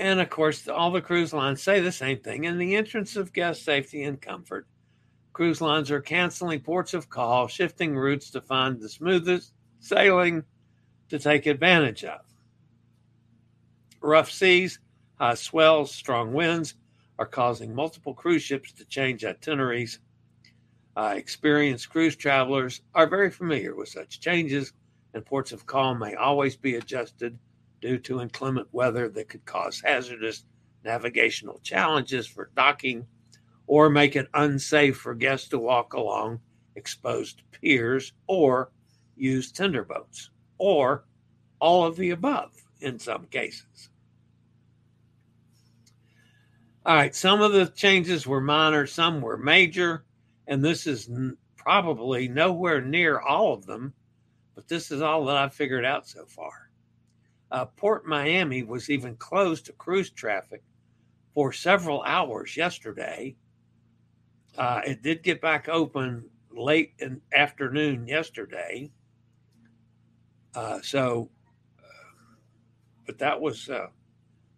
And 0.00 0.18
of 0.18 0.30
course, 0.30 0.66
all 0.66 0.90
the 0.90 1.02
cruise 1.02 1.34
lines 1.34 1.62
say 1.62 1.80
the 1.80 1.92
same 1.92 2.18
thing 2.20 2.44
in 2.44 2.56
the 2.56 2.74
entrance 2.74 3.16
of 3.16 3.34
guest 3.34 3.64
safety 3.64 4.02
and 4.02 4.20
comfort 4.20 4.66
Cruise 5.32 5.60
lines 5.60 5.90
are 5.90 6.00
canceling 6.00 6.60
ports 6.60 6.92
of 6.92 7.08
call, 7.08 7.46
shifting 7.46 7.96
routes 7.96 8.30
to 8.30 8.40
find 8.40 8.80
the 8.80 8.88
smoothest 8.88 9.52
sailing 9.78 10.44
to 11.08 11.18
take 11.18 11.46
advantage 11.46 12.04
of. 12.04 12.20
Rough 14.00 14.30
seas, 14.30 14.80
high 15.14 15.34
swells, 15.34 15.94
strong 15.94 16.32
winds 16.32 16.74
are 17.18 17.26
causing 17.26 17.74
multiple 17.74 18.14
cruise 18.14 18.42
ships 18.42 18.72
to 18.72 18.84
change 18.86 19.24
itineraries. 19.24 20.00
Uh, 20.96 21.14
experienced 21.16 21.90
cruise 21.90 22.16
travelers 22.16 22.80
are 22.94 23.06
very 23.06 23.30
familiar 23.30 23.76
with 23.76 23.88
such 23.88 24.20
changes, 24.20 24.72
and 25.14 25.24
ports 25.24 25.52
of 25.52 25.66
call 25.66 25.94
may 25.94 26.14
always 26.14 26.56
be 26.56 26.74
adjusted 26.74 27.38
due 27.80 27.98
to 27.98 28.20
inclement 28.20 28.68
weather 28.72 29.08
that 29.08 29.28
could 29.28 29.44
cause 29.44 29.80
hazardous 29.84 30.44
navigational 30.84 31.60
challenges 31.62 32.26
for 32.26 32.50
docking 32.56 33.06
or 33.66 33.88
make 33.90 34.16
it 34.16 34.28
unsafe 34.34 34.96
for 34.96 35.14
guests 35.14 35.48
to 35.48 35.58
walk 35.58 35.92
along 35.92 36.40
exposed 36.76 37.42
piers 37.52 38.12
or 38.26 38.70
use 39.16 39.52
tender 39.52 39.84
boats 39.84 40.30
or 40.58 41.04
all 41.60 41.84
of 41.84 41.96
the 41.96 42.10
above 42.10 42.52
in 42.80 42.98
some 42.98 43.26
cases. 43.26 43.90
All 46.86 46.94
right, 46.96 47.14
some 47.14 47.42
of 47.42 47.52
the 47.52 47.66
changes 47.66 48.26
were 48.26 48.40
minor, 48.40 48.86
some 48.86 49.20
were 49.20 49.36
major, 49.36 50.04
and 50.46 50.64
this 50.64 50.86
is 50.86 51.08
n- 51.10 51.36
probably 51.56 52.26
nowhere 52.26 52.80
near 52.80 53.20
all 53.20 53.52
of 53.52 53.66
them, 53.66 53.92
but 54.54 54.66
this 54.66 54.90
is 54.90 55.02
all 55.02 55.26
that 55.26 55.36
I've 55.36 55.54
figured 55.54 55.84
out 55.84 56.08
so 56.08 56.24
far. 56.24 56.69
Uh, 57.50 57.64
Port 57.64 58.06
Miami 58.06 58.62
was 58.62 58.90
even 58.90 59.16
closed 59.16 59.66
to 59.66 59.72
cruise 59.72 60.10
traffic 60.10 60.62
for 61.34 61.52
several 61.52 62.02
hours 62.02 62.56
yesterday. 62.56 63.34
Uh, 64.56 64.80
it 64.86 65.02
did 65.02 65.22
get 65.22 65.40
back 65.40 65.68
open 65.68 66.24
late 66.50 66.92
in 66.98 67.20
afternoon 67.32 68.06
yesterday. 68.06 68.90
Uh, 70.54 70.80
so, 70.82 71.30
uh, 71.78 72.34
but 73.06 73.18
that 73.18 73.40
was 73.40 73.68
uh, 73.68 73.86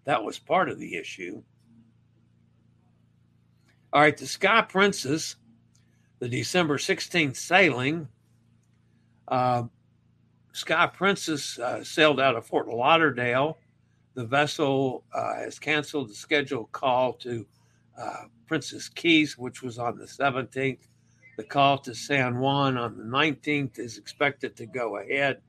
that 0.05 0.23
was 0.23 0.39
part 0.39 0.69
of 0.69 0.79
the 0.79 0.97
issue. 0.97 1.43
All 3.93 4.01
right, 4.01 4.17
the 4.17 4.27
Sky 4.27 4.63
Princess, 4.63 5.37
the 6.19 6.29
December 6.29 6.79
16th 6.79 7.37
sailing. 7.37 8.09
Sky 10.53 10.87
Princess 10.87 11.59
uh, 11.59 11.83
sailed 11.83 12.21
out 12.21 12.37
of 12.37 12.47
Fort 12.47 12.69
Lauderdale. 12.69 13.59
The 14.15 14.25
vessel 14.25 15.05
uh, 15.15 15.37
has 15.37 15.59
canceled 15.59 16.11
the 16.11 16.15
scheduled 16.15 16.71
call 16.73 17.15
to 17.15 17.47
uh, 17.99 18.25
Princess 18.47 18.89
Cays, 18.89 19.39
which 19.39 19.63
was 19.63 19.79
on 19.79 19.99
the 19.99 20.05
17th. 20.05 20.89
The 21.39 21.45
call 21.45 21.79
to 21.79 21.95
San 21.95 22.39
Juan 22.39 22.77
on 22.77 22.99
the 22.99 23.05
19th 23.05 23.79
is 23.79 23.97
expected 23.97 24.55
to 24.57 24.67
go 24.67 24.99
ahead. 24.99 25.41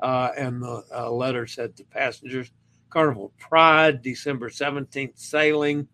Uh, 0.00 0.30
and 0.36 0.62
the 0.62 0.84
uh, 0.94 1.10
letter 1.10 1.46
said 1.46 1.76
to 1.76 1.84
passengers 1.84 2.52
Carnival 2.90 3.32
Pride, 3.38 4.02
December 4.02 4.50
17th 4.50 5.18
sailing. 5.18 5.88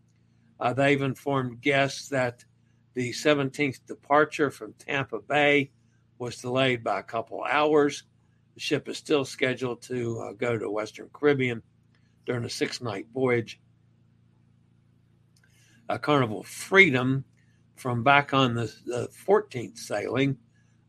Uh, 0.58 0.74
they've 0.74 1.00
informed 1.00 1.62
guests 1.62 2.08
that 2.08 2.44
the 2.92 3.10
17th 3.10 3.86
departure 3.86 4.50
from 4.50 4.74
Tampa 4.74 5.20
Bay 5.20 5.70
was 6.18 6.36
delayed 6.36 6.84
by 6.84 7.00
a 7.00 7.04
couple 7.04 7.42
hours. 7.44 8.04
Ship 8.60 8.86
is 8.90 8.98
still 8.98 9.24
scheduled 9.24 9.80
to 9.84 10.20
uh, 10.20 10.32
go 10.32 10.58
to 10.58 10.70
Western 10.70 11.08
Caribbean 11.14 11.62
during 12.26 12.44
a 12.44 12.50
six 12.50 12.82
night 12.82 13.06
voyage. 13.14 13.58
Uh, 15.88 15.96
Carnival 15.96 16.42
Freedom 16.42 17.24
from 17.76 18.02
back 18.02 18.34
on 18.34 18.54
the, 18.54 18.70
the 18.84 19.08
14th 19.26 19.78
sailing 19.78 20.36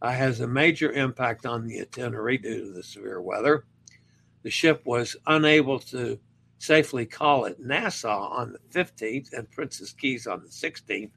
uh, 0.02 0.12
has 0.12 0.42
a 0.42 0.48
major 0.48 0.92
impact 0.92 1.46
on 1.46 1.66
the 1.66 1.80
itinerary 1.80 2.38
due 2.38 2.66
to 2.66 2.74
the 2.74 2.84
severe 2.84 3.22
weather. 3.22 3.64
The 4.44 4.50
ship 4.50 4.82
was 4.84 5.16
unable 5.28 5.80
to 5.80 6.20
safely 6.58 7.06
call 7.06 7.46
at 7.46 7.62
Nassau 7.62 8.28
on 8.32 8.52
the 8.52 8.60
15th 8.78 9.32
and 9.32 9.50
Princess 9.50 9.94
Cays 9.94 10.28
on 10.28 10.44
the 10.44 10.50
16th. 10.50 11.12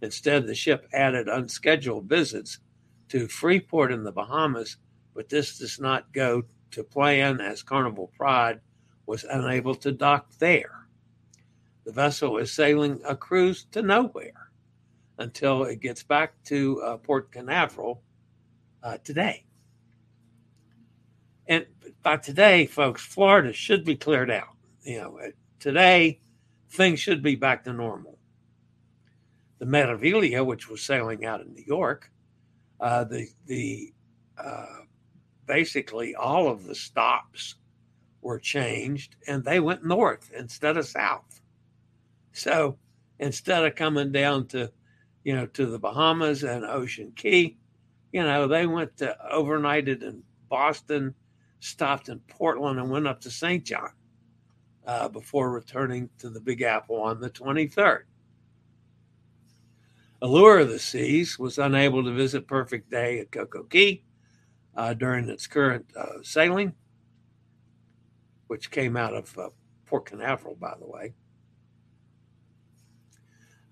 Instead, 0.00 0.46
the 0.46 0.54
ship 0.54 0.88
added 0.94 1.28
unscheduled 1.28 2.08
visits 2.08 2.58
to 3.10 3.28
Freeport 3.28 3.92
in 3.92 4.02
the 4.02 4.12
Bahamas, 4.12 4.78
but 5.14 5.28
this 5.28 5.58
does 5.58 5.80
not 5.80 6.12
go 6.12 6.42
to 6.70 6.84
plan 6.84 7.40
as 7.40 7.62
Carnival 7.62 8.12
Pride 8.16 8.60
was 9.06 9.24
unable 9.24 9.74
to 9.76 9.92
dock 9.92 10.30
there. 10.38 10.86
The 11.84 11.92
vessel 11.92 12.38
is 12.38 12.52
sailing 12.52 13.00
a 13.04 13.16
cruise 13.16 13.64
to 13.72 13.82
nowhere 13.82 14.50
until 15.18 15.64
it 15.64 15.80
gets 15.80 16.02
back 16.02 16.42
to 16.44 16.80
uh, 16.82 16.96
Port 16.98 17.32
Canaveral 17.32 18.02
uh, 18.82 18.98
today. 19.04 19.44
And 21.46 21.66
by 22.02 22.16
today, 22.18 22.66
folks, 22.66 23.04
Florida 23.04 23.52
should 23.52 23.84
be 23.84 23.96
cleared 23.96 24.30
out. 24.30 24.54
You 24.82 24.98
know, 24.98 25.20
today 25.58 26.20
things 26.70 27.00
should 27.00 27.22
be 27.22 27.34
back 27.34 27.64
to 27.64 27.72
normal. 27.72 28.18
The 29.58 29.66
Meraviglia, 29.66 30.46
which 30.46 30.70
was 30.70 30.80
sailing 30.80 31.24
out 31.24 31.40
of 31.40 31.48
New 31.48 31.64
York, 31.66 32.10
uh, 32.80 33.04
the 33.04 33.28
the 33.46 33.92
uh, 34.38 34.66
basically 35.50 36.14
all 36.14 36.48
of 36.48 36.64
the 36.64 36.76
stops 36.76 37.56
were 38.22 38.38
changed, 38.38 39.16
and 39.26 39.44
they 39.44 39.58
went 39.58 39.84
north 39.84 40.30
instead 40.38 40.76
of 40.76 40.86
south. 40.86 41.40
So 42.32 42.78
instead 43.18 43.64
of 43.64 43.74
coming 43.74 44.12
down 44.12 44.46
to 44.48 44.70
you 45.24 45.34
know, 45.34 45.46
to 45.46 45.66
the 45.66 45.78
Bahamas 45.78 46.44
and 46.44 46.64
Ocean 46.64 47.12
Cay, 47.16 47.56
You 48.12 48.22
know, 48.22 48.46
they 48.46 48.66
went 48.66 48.96
to 48.98 49.16
overnighted 49.32 50.02
in 50.02 50.22
Boston, 50.48 51.14
stopped 51.58 52.08
in 52.08 52.20
Portland, 52.20 52.78
and 52.78 52.88
went 52.88 53.08
up 53.08 53.20
to 53.22 53.30
St. 53.30 53.64
John 53.64 53.90
uh, 54.86 55.08
before 55.08 55.50
returning 55.50 56.08
to 56.18 56.30
the 56.30 56.40
Big 56.40 56.62
Apple 56.62 57.02
on 57.02 57.20
the 57.20 57.30
23rd. 57.30 58.02
Allure 60.22 60.60
of 60.60 60.68
the 60.68 60.78
Seas 60.78 61.40
was 61.40 61.58
unable 61.58 62.04
to 62.04 62.12
visit 62.12 62.46
Perfect 62.46 62.88
Day 62.88 63.18
at 63.18 63.32
Coco 63.32 63.64
Cay 63.64 64.04
uh, 64.76 64.94
during 64.94 65.28
its 65.28 65.46
current 65.46 65.86
uh, 65.96 66.22
sailing, 66.22 66.74
which 68.46 68.70
came 68.70 68.96
out 68.96 69.14
of 69.14 69.36
uh, 69.38 69.48
Port 69.86 70.06
Canaveral, 70.06 70.56
by 70.56 70.74
the 70.78 70.86
way 70.86 71.14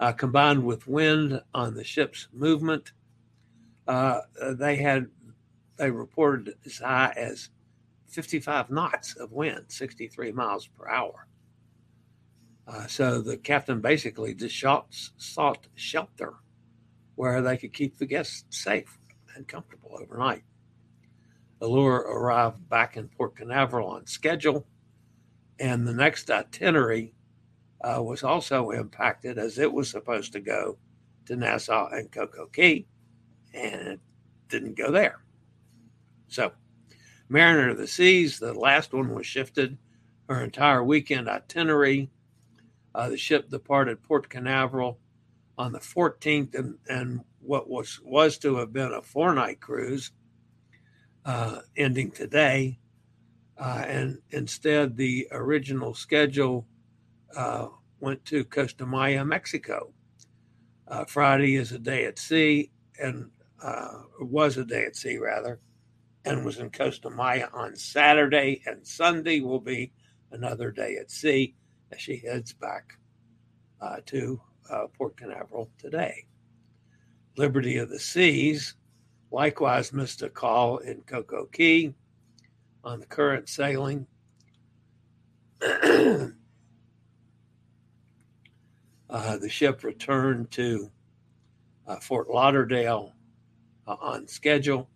uh, 0.01 0.13
combined 0.13 0.65
with 0.65 0.87
wind 0.87 1.41
on 1.55 1.75
the 1.75 1.85
ship's 1.85 2.29
movement, 2.33 2.93
uh, 3.87 4.21
they 4.53 4.77
had 4.77 5.07
they 5.77 5.91
reported 5.91 6.55
as 6.67 6.79
high 6.79 7.13
as 7.17 7.51
55 8.09 8.71
knots 8.71 9.15
of 9.17 9.33
wind, 9.33 9.65
63 9.69 10.33
miles 10.33 10.67
per 10.67 10.89
hour. 10.89 11.27
Uh, 12.67 12.87
so 12.87 13.21
the 13.21 13.37
captain 13.37 13.81
basically 13.81 14.35
just 14.35 14.55
shot, 14.55 14.87
sought 15.17 15.69
shelter 15.75 16.35
where 17.15 17.41
they 17.43 17.57
could 17.57 17.73
keep 17.73 17.97
the 17.97 18.07
guests 18.07 18.45
safe 18.51 18.99
and 19.35 19.47
comfortable 19.47 19.97
overnight. 20.01 20.43
Allure 21.61 22.01
arrived 22.01 22.69
back 22.69 22.97
in 22.97 23.09
Port 23.09 23.37
Canaveral 23.37 23.89
on 23.89 24.07
schedule, 24.07 24.67
and 25.59 25.87
the 25.87 25.93
next 25.93 26.31
itinerary 26.31 27.13
uh, 27.83 28.03
was 28.03 28.23
also 28.23 28.71
impacted 28.71 29.39
as 29.39 29.59
it 29.59 29.73
was 29.73 29.91
supposed 29.91 30.33
to 30.33 30.41
go 30.41 30.77
to 31.27 31.37
Nassau 31.37 31.89
and 31.91 32.11
Coco 32.11 32.47
Cay, 32.47 32.87
and 33.53 33.89
it 33.89 34.01
didn't 34.49 34.77
go 34.77 34.91
there. 34.91 35.21
So, 36.29 36.53
Mariner 37.29 37.71
of 37.71 37.79
the 37.79 37.87
Seas, 37.87 38.39
the 38.39 38.55
last 38.55 38.93
one 38.93 39.15
was 39.15 39.27
shifted. 39.27 39.77
Her 40.29 40.45
entire 40.45 40.85
weekend 40.85 41.29
itinerary. 41.29 42.11
Uh, 42.95 43.11
the 43.11 43.17
ship 43.17 43.49
departed 43.49 44.03
Port 44.03 44.29
Canaveral 44.29 44.99
on 45.57 45.73
the 45.73 45.79
14th, 45.79 46.55
and, 46.55 46.77
and 46.89 47.21
what 47.41 47.69
was 47.69 48.01
was 48.05 48.39
to 48.39 48.57
have 48.57 48.73
been 48.73 48.93
a 48.93 49.03
four 49.03 49.35
night 49.35 49.61
cruise, 49.61 50.13
uh, 51.29 51.61
ending 51.77 52.11
today. 52.11 52.79
Uh, 53.59 53.85
and 53.87 54.19
instead, 54.31 54.97
the 54.97 55.29
original 55.31 55.93
schedule 55.93 56.67
uh, 57.37 57.69
went 58.01 58.25
to 58.25 58.45
Costa 58.45 58.87
Maya, 58.87 59.23
Mexico. 59.27 59.93
Uh, 60.87 61.05
Friday 61.05 61.57
is 61.57 61.73
a 61.73 61.79
day 61.79 62.07
at 62.07 62.19
sea, 62.19 62.71
and 62.99 63.31
uh, 63.63 64.05
was 64.21 64.57
a 64.57 64.65
day 64.65 64.87
at 64.87 64.97
sea 64.97 65.19
rather, 65.19 65.61
and 66.25 66.47
was 66.47 66.61
in 66.61 66.71
Costa 66.71 67.11
Maya 67.11 67.49
on 67.53 67.77
Saturday, 67.77 68.63
and 68.65 68.87
Sunday 68.87 69.41
will 69.41 69.61
be 69.61 69.93
another 70.33 70.71
day 70.71 70.97
at 70.99 71.11
sea 71.11 71.55
as 71.93 72.01
she 72.01 72.17
heads 72.17 72.55
back 72.55 72.99
uh, 73.83 73.97
to 74.07 74.41
Port 74.97 75.15
Canaveral 75.19 75.71
today. 75.79 76.25
Liberty 77.37 77.77
of 77.77 77.91
the 77.91 77.99
Seas 77.99 78.77
likewise 79.31 79.93
missed 79.93 80.23
a 80.23 80.29
call 80.29 80.79
in 80.79 81.03
Coco 81.03 81.47
Cay 81.47 81.95
on 82.85 83.01
the 83.01 83.07
current 83.07 83.49
sailing. 83.49 84.07
Uh, 89.11 89.39
the 89.39 89.49
ship 89.49 89.85
returned 89.85 90.51
to 90.51 90.91
uh, 91.87 91.97
Fort 91.97 92.29
Lauderdale 92.29 93.15
uh, 93.87 93.97
on 94.01 94.29
schedule. 94.29 94.91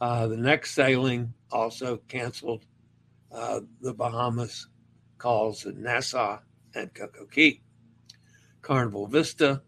Uh, 0.00 0.28
the 0.28 0.36
next 0.36 0.70
sailing 0.72 1.34
also 1.50 1.96
canceled 2.08 2.64
uh, 3.32 3.60
the 3.80 3.92
Bahamas 3.92 4.68
calls 5.18 5.66
in 5.66 5.82
Nassau 5.82 6.38
and 6.74 6.94
Coco 6.94 7.26
Cay. 7.26 7.60
Carnival 8.62 9.06
Vista, 9.06 9.62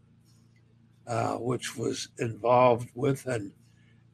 uh, 1.07 1.35
which 1.35 1.77
was 1.77 2.09
involved 2.19 2.91
with 2.95 3.27
an 3.27 3.53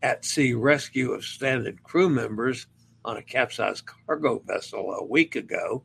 at 0.02 0.24
sea 0.24 0.54
rescue 0.54 1.12
of 1.12 1.24
stranded 1.24 1.82
crew 1.82 2.08
members 2.08 2.66
on 3.04 3.16
a 3.16 3.22
capsized 3.22 3.84
cargo 3.86 4.38
vessel 4.46 4.92
a 4.92 5.04
week 5.04 5.36
ago, 5.36 5.82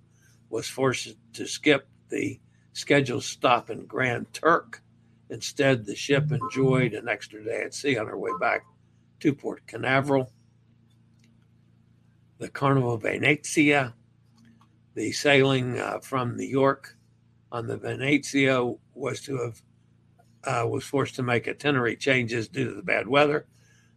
was 0.49 0.67
forced 0.67 1.15
to 1.33 1.47
skip 1.47 1.87
the 2.09 2.39
scheduled 2.73 3.23
stop 3.23 3.69
in 3.69 3.85
Grand 3.85 4.31
Turk. 4.33 4.81
Instead, 5.29 5.85
the 5.85 5.95
ship 5.95 6.31
enjoyed 6.31 6.93
an 6.93 7.07
extra 7.07 7.43
day 7.43 7.63
at 7.63 7.73
sea 7.73 7.97
on 7.97 8.07
her 8.07 8.17
way 8.17 8.31
back 8.39 8.63
to 9.19 9.33
Port 9.33 9.65
Canaveral. 9.65 10.31
The 12.39 12.49
Carnival 12.49 12.97
Venezia, 12.97 13.93
the 14.95 15.11
sailing 15.11 15.79
uh, 15.79 15.99
from 15.99 16.35
New 16.35 16.45
York 16.45 16.97
on 17.51 17.67
the 17.67 17.77
Venezia 17.77 18.73
was 18.93 19.21
to 19.21 19.37
have 19.37 19.61
uh, 20.43 20.67
was 20.67 20.83
forced 20.83 21.15
to 21.15 21.23
make 21.23 21.47
itinerary 21.47 21.95
changes 21.95 22.49
due 22.49 22.65
to 22.65 22.75
the 22.75 22.81
bad 22.83 23.07
weather. 23.07 23.45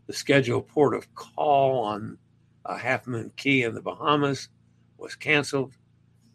The 0.06 0.12
scheduled 0.12 0.68
port 0.68 0.94
of 0.94 1.14
call 1.14 1.80
on 1.80 2.18
uh, 2.64 2.76
Half 2.76 3.06
Moon 3.06 3.32
Cay 3.36 3.62
in 3.62 3.74
the 3.74 3.82
Bahamas 3.82 4.48
was 4.98 5.14
canceled. 5.14 5.76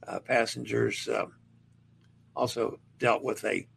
Uh, 0.08 0.20
passengers 0.20 1.08
um, 1.14 1.34
also 2.36 2.80
dealt 2.98 3.24
with 3.24 3.44
a 3.46 3.68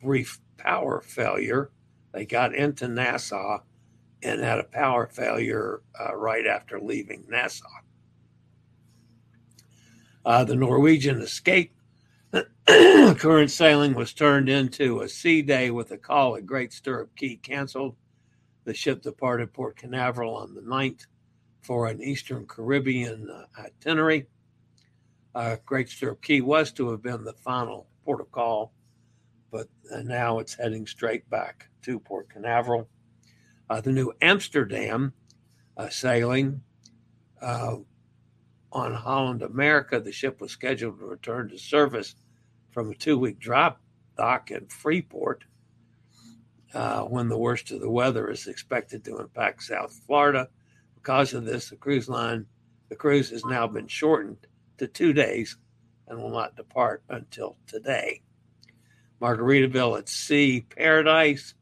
brief 0.00 0.40
power 0.58 1.00
failure. 1.00 1.70
They 2.12 2.26
got 2.26 2.54
into 2.54 2.88
Nassau 2.88 3.60
and 4.22 4.40
had 4.40 4.58
a 4.58 4.64
power 4.64 5.06
failure 5.06 5.82
uh, 5.98 6.14
right 6.14 6.46
after 6.46 6.78
leaving 6.80 7.24
Nassau. 7.28 7.66
Uh, 10.24 10.44
the 10.44 10.54
Norwegian 10.54 11.20
escape 11.20 11.74
current 12.66 13.50
sailing 13.50 13.94
was 13.94 14.12
turned 14.12 14.48
into 14.48 15.00
a 15.00 15.08
sea 15.08 15.42
day 15.42 15.70
with 15.70 15.90
a 15.90 15.98
call 15.98 16.36
at 16.36 16.46
Great 16.46 16.72
Stirrup 16.72 17.14
Cay 17.16 17.36
canceled. 17.36 17.96
The 18.64 18.74
ship 18.74 19.02
departed 19.02 19.52
Port 19.52 19.76
Canaveral 19.76 20.36
on 20.36 20.54
the 20.54 20.60
9th 20.60 21.06
for 21.62 21.86
an 21.86 22.02
Eastern 22.02 22.46
Caribbean 22.46 23.28
uh, 23.30 23.44
itinerary. 23.58 24.26
Uh, 25.34 25.56
Great 25.64 25.88
Stirrup 25.88 26.22
Cay 26.22 26.40
was 26.40 26.72
to 26.72 26.90
have 26.90 27.02
been 27.02 27.24
the 27.24 27.32
final 27.32 27.86
port 28.04 28.20
of 28.20 28.30
call, 28.30 28.72
but 29.50 29.68
uh, 29.92 30.02
now 30.02 30.38
it's 30.38 30.54
heading 30.54 30.86
straight 30.86 31.28
back 31.30 31.68
to 31.82 31.98
Port 31.98 32.28
Canaveral. 32.28 32.88
Uh, 33.70 33.80
the 33.80 33.90
Nieuw 33.90 34.12
Amsterdam 34.20 35.12
uh, 35.76 35.88
sailing 35.88 36.60
uh, 37.40 37.76
on 38.70 38.94
Holland 38.94 39.42
America, 39.42 39.98
the 39.98 40.12
ship 40.12 40.40
was 40.40 40.50
scheduled 40.52 40.98
to 40.98 41.06
return 41.06 41.48
to 41.48 41.58
service 41.58 42.14
from 42.70 42.90
a 42.90 42.94
two 42.94 43.18
week 43.18 43.38
drop 43.38 43.80
dock 44.16 44.50
in 44.50 44.66
Freeport 44.66 45.44
uh, 46.74 47.02
when 47.02 47.28
the 47.28 47.38
worst 47.38 47.70
of 47.70 47.80
the 47.80 47.90
weather 47.90 48.30
is 48.30 48.46
expected 48.46 49.04
to 49.04 49.18
impact 49.18 49.62
South 49.62 49.92
Florida. 50.06 50.48
Because 50.94 51.34
of 51.34 51.44
this, 51.44 51.70
the 51.70 51.76
cruise 51.76 52.08
line, 52.08 52.46
the 52.88 52.96
cruise 52.96 53.30
has 53.30 53.44
now 53.44 53.66
been 53.66 53.88
shortened 53.88 54.46
to 54.78 54.86
two 54.86 55.12
days 55.12 55.56
and 56.08 56.20
will 56.20 56.30
not 56.30 56.56
depart 56.56 57.02
until 57.08 57.56
today. 57.66 58.22
Margaritaville 59.20 59.98
at 59.98 60.08
Sea 60.08 60.66
Paradise 60.76 61.54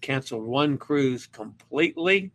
canceled 0.00 0.46
one 0.46 0.78
cruise 0.78 1.26
completely. 1.26 2.32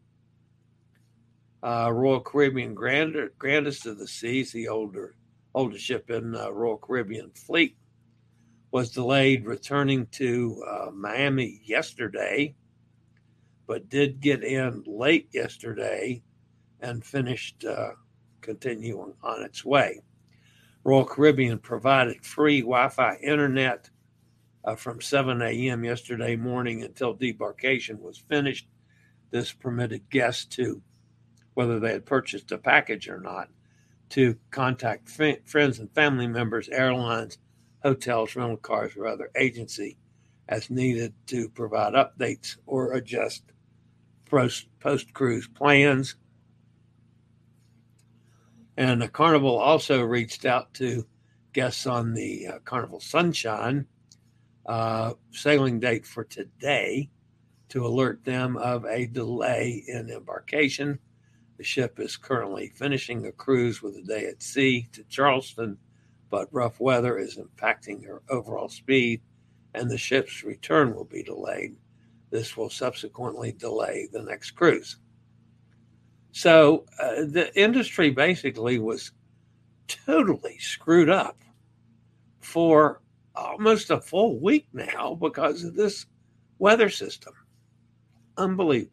Uh, 1.64 1.90
Royal 1.92 2.20
Caribbean 2.20 2.76
Grand, 2.76 3.16
Grandest 3.40 3.86
of 3.86 3.98
the 3.98 4.08
Seas, 4.08 4.52
the 4.52 4.68
older 4.68 5.16
oldest 5.56 5.86
ship 5.86 6.12
in 6.12 6.36
uh, 6.36 6.52
Royal 6.52 6.78
Caribbean 6.78 7.32
fleet, 7.32 7.78
was 8.72 8.92
delayed 8.92 9.46
returning 9.46 10.08
to 10.08 10.64
uh, 10.70 10.92
Miami 10.92 11.62
yesterday, 11.66 12.56
but 13.68 13.90
did 13.90 14.20
get 14.22 14.44
in 14.44 14.84
late 14.86 15.30
yesterday 15.34 16.24
and 16.82 17.06
finished 17.06 17.66
uh, 17.66 17.92
continuing 18.42 19.14
on 19.24 19.44
its 19.44 19.66
way. 19.66 20.02
Royal 20.84 21.06
Caribbean 21.06 21.60
provided 21.60 22.24
free 22.26 22.62
Wi 22.62 22.90
Fi 22.90 23.18
internet 23.24 23.90
uh, 24.66 24.76
from 24.76 25.02
7 25.02 25.42
a.m. 25.42 25.84
yesterday 25.84 26.36
morning 26.36 26.84
until 26.84 27.16
debarkation 27.16 28.00
was 28.00 28.18
finished. 28.18 28.68
This 29.32 29.52
permitted 29.52 30.10
guests 30.10 30.46
to, 30.58 30.82
whether 31.56 31.80
they 31.80 31.94
had 31.94 32.06
purchased 32.06 32.52
a 32.52 32.58
package 32.58 33.10
or 33.10 33.20
not, 33.20 33.50
to 34.10 34.38
contact 34.52 35.10
f- 35.20 35.40
friends 35.46 35.80
and 35.80 35.94
family 35.94 36.28
members, 36.28 36.70
airlines, 36.70 37.38
hotels, 37.86 38.36
rental 38.36 38.58
cars, 38.58 38.94
or 38.98 39.06
other 39.06 39.30
agency 39.38 39.96
as 40.50 40.72
needed 40.72 41.14
to 41.28 41.48
provide 41.50 41.94
updates 41.94 42.58
or 42.66 42.94
adjust 42.94 43.44
post 44.26 45.14
cruise 45.14 45.48
plans. 45.48 46.16
And 48.76 49.04
the 49.04 49.08
Carnival 49.08 49.58
also 49.58 50.02
reached 50.02 50.46
out 50.46 50.74
to 50.76 51.06
guests 51.54 51.86
on 51.86 52.14
the 52.16 52.48
uh, 52.48 52.60
Carnival 52.66 53.00
Sunshine 53.00 53.86
uh, 54.66 55.14
sailing 55.32 55.80
date 55.80 56.08
for 56.08 56.24
today 56.24 57.10
to 57.70 57.86
alert 57.86 58.26
them 58.26 58.58
of 58.58 58.84
a 58.86 59.06
delay 59.06 59.84
in 59.88 60.10
embarkation. 60.10 60.98
The 61.58 61.64
ship 61.64 62.00
is 62.00 62.18
currently 62.18 62.70
finishing 62.76 63.28
a 63.28 63.32
cruise 63.32 63.82
with 63.82 63.96
a 63.96 64.02
day 64.02 64.26
at 64.26 64.42
sea 64.42 64.88
to 64.94 65.04
Charleston, 65.04 65.78
but 66.30 66.48
rough 66.52 66.80
weather 66.80 67.18
is 67.18 67.38
impacting 67.38 68.06
her 68.06 68.22
overall 68.30 68.70
speed, 68.70 69.22
and 69.74 69.90
the 69.90 69.98
ship's 69.98 70.44
return 70.44 70.96
will 70.96 71.06
be 71.06 71.24
delayed. 71.24 71.76
This 72.32 72.58
will 72.58 72.70
subsequently 72.70 73.52
delay 73.52 74.08
the 74.12 74.22
next 74.22 74.52
cruise. 74.52 74.98
So 76.32 76.86
uh, 77.02 77.26
the 77.28 77.52
industry 77.56 78.10
basically 78.10 78.80
was 78.80 79.12
totally 79.88 80.58
screwed 80.60 81.10
up 81.10 81.38
for 82.42 83.02
almost 83.36 83.90
a 83.90 84.02
full 84.02 84.40
week 84.40 84.68
now 84.74 85.16
because 85.16 85.64
of 85.64 85.76
this 85.76 86.06
weather 86.60 86.90
system. 86.90 87.34
Unbelievable. 88.38 88.92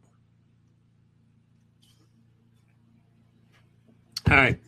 All 4.30 4.36
right. 4.36 4.58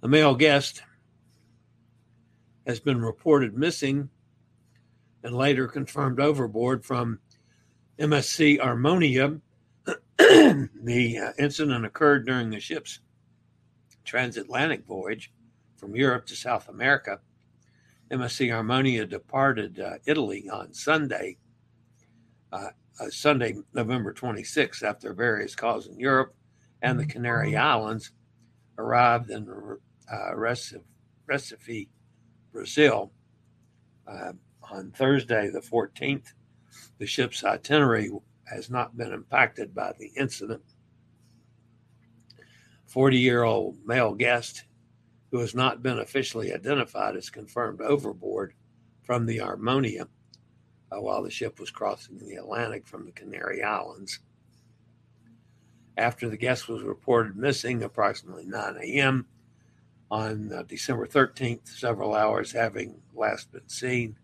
A 0.00 0.06
male 0.08 0.36
guest 0.36 0.82
has 2.66 2.78
been 2.78 3.00
reported 3.00 3.56
missing 3.56 4.08
and 5.24 5.34
later 5.34 5.66
confirmed 5.66 6.20
overboard 6.20 6.84
from 6.84 7.18
MSC 7.98 8.60
Armonia. 8.60 9.40
the 10.18 11.18
uh, 11.18 11.32
incident 11.42 11.84
occurred 11.84 12.26
during 12.26 12.50
the 12.50 12.60
ship's 12.60 13.00
transatlantic 14.04 14.86
voyage 14.86 15.32
from 15.76 15.96
Europe 15.96 16.26
to 16.26 16.36
South 16.36 16.68
America. 16.68 17.18
MSC 18.12 18.50
Armonia 18.50 19.08
departed 19.08 19.80
uh, 19.80 19.94
Italy 20.06 20.48
on 20.48 20.72
Sunday, 20.72 21.38
uh, 22.52 22.68
uh, 23.00 23.10
Sunday, 23.10 23.56
November 23.74 24.14
26th, 24.14 24.84
after 24.84 25.12
various 25.12 25.56
calls 25.56 25.88
in 25.88 25.98
Europe 25.98 26.34
and 26.82 27.00
the 27.00 27.06
Canary 27.06 27.56
Islands, 27.56 28.12
arrived 28.78 29.30
in 29.30 29.44
uh, 30.10 30.32
Recife, 30.34 31.88
Brazil 32.52 33.12
uh, 34.06 34.32
on 34.70 34.90
Thursday, 34.92 35.50
the 35.50 35.60
14th. 35.60 36.32
The 36.98 37.06
ship's 37.06 37.44
itinerary 37.44 38.10
has 38.44 38.70
not 38.70 38.96
been 38.96 39.12
impacted 39.12 39.74
by 39.74 39.92
the 39.98 40.10
incident. 40.16 40.62
40 42.86 43.18
year 43.18 43.42
old 43.42 43.76
male 43.86 44.14
guest 44.14 44.64
who 45.30 45.38
has 45.40 45.54
not 45.54 45.82
been 45.82 45.98
officially 45.98 46.54
identified 46.54 47.16
is 47.16 47.28
confirmed 47.28 47.82
overboard 47.82 48.54
from 49.02 49.26
the 49.26 49.38
Armonia 49.38 50.08
uh, 50.90 51.00
while 51.00 51.22
the 51.22 51.30
ship 51.30 51.60
was 51.60 51.70
crossing 51.70 52.18
the 52.18 52.36
Atlantic 52.36 52.86
from 52.86 53.04
the 53.04 53.12
Canary 53.12 53.62
Islands. 53.62 54.20
After 55.98 56.28
the 56.30 56.36
guest 56.36 56.68
was 56.68 56.82
reported 56.82 57.36
missing 57.36 57.82
approximately 57.82 58.46
9 58.46 58.76
a.m. 58.82 59.26
on 60.10 60.52
uh, 60.52 60.62
December 60.62 61.06
13th, 61.06 61.68
several 61.68 62.14
hours 62.14 62.52
having 62.52 63.00
last 63.14 63.52
been 63.52 63.68
seen, 63.68 64.16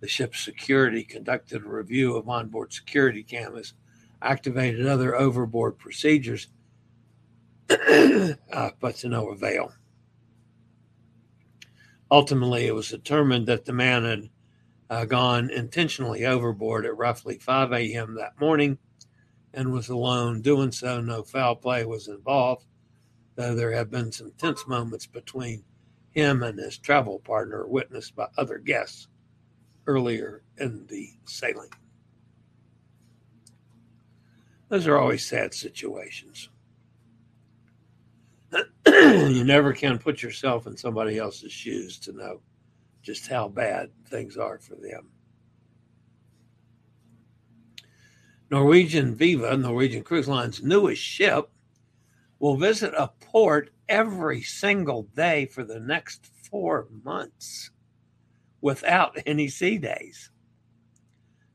the 0.00 0.08
ship's 0.08 0.40
security 0.40 1.04
conducted 1.04 1.64
a 1.64 1.68
review 1.68 2.16
of 2.16 2.28
onboard 2.28 2.72
security 2.72 3.22
cameras, 3.22 3.74
activated 4.22 4.86
other 4.86 5.14
overboard 5.14 5.78
procedures, 5.78 6.48
uh, 7.70 8.70
but 8.80 8.96
to 8.96 9.08
no 9.08 9.28
avail. 9.30 9.72
Ultimately, 12.10 12.66
it 12.66 12.74
was 12.74 12.88
determined 12.88 13.46
that 13.46 13.64
the 13.64 13.72
man 13.72 14.04
had 14.04 14.30
uh, 14.90 15.04
gone 15.04 15.50
intentionally 15.50 16.26
overboard 16.26 16.84
at 16.84 16.96
roughly 16.96 17.38
5 17.38 17.72
a.m. 17.72 18.16
that 18.16 18.40
morning 18.40 18.78
and 19.54 19.72
was 19.72 19.88
alone 19.88 20.42
doing 20.42 20.72
so. 20.72 21.00
No 21.00 21.22
foul 21.22 21.54
play 21.54 21.84
was 21.84 22.08
involved, 22.08 22.66
though 23.40 23.54
there 23.54 23.72
have 23.72 23.90
been 23.90 24.12
some 24.12 24.32
tense 24.36 24.66
moments 24.66 25.06
between 25.06 25.64
him 26.10 26.42
and 26.42 26.58
his 26.58 26.76
travel 26.76 27.20
partner 27.20 27.66
witnessed 27.66 28.14
by 28.14 28.26
other 28.36 28.58
guests 28.58 29.08
earlier 29.86 30.42
in 30.58 30.86
the 30.88 31.08
sailing. 31.24 31.70
Those 34.68 34.86
are 34.86 34.98
always 34.98 35.26
sad 35.26 35.54
situations. 35.54 36.50
you 38.86 39.44
never 39.44 39.72
can 39.72 39.98
put 39.98 40.22
yourself 40.22 40.66
in 40.66 40.76
somebody 40.76 41.18
else's 41.18 41.52
shoes 41.52 41.98
to 42.00 42.12
know 42.12 42.40
just 43.02 43.26
how 43.26 43.48
bad 43.48 43.90
things 44.06 44.36
are 44.36 44.58
for 44.58 44.74
them. 44.74 45.08
Norwegian 48.50 49.14
Viva, 49.14 49.56
Norwegian 49.56 50.02
Cruise 50.02 50.28
Line's 50.28 50.62
newest 50.62 51.00
ship, 51.00 51.50
will 52.40 52.56
visit 52.56 52.92
a 52.96 53.12
port 53.20 53.70
every 53.88 54.40
single 54.42 55.04
day 55.14 55.46
for 55.46 55.62
the 55.62 55.78
next 55.78 56.26
four 56.50 56.88
months 57.04 57.70
without 58.60 59.16
any 59.26 59.46
sea 59.46 59.78
days. 59.78 60.30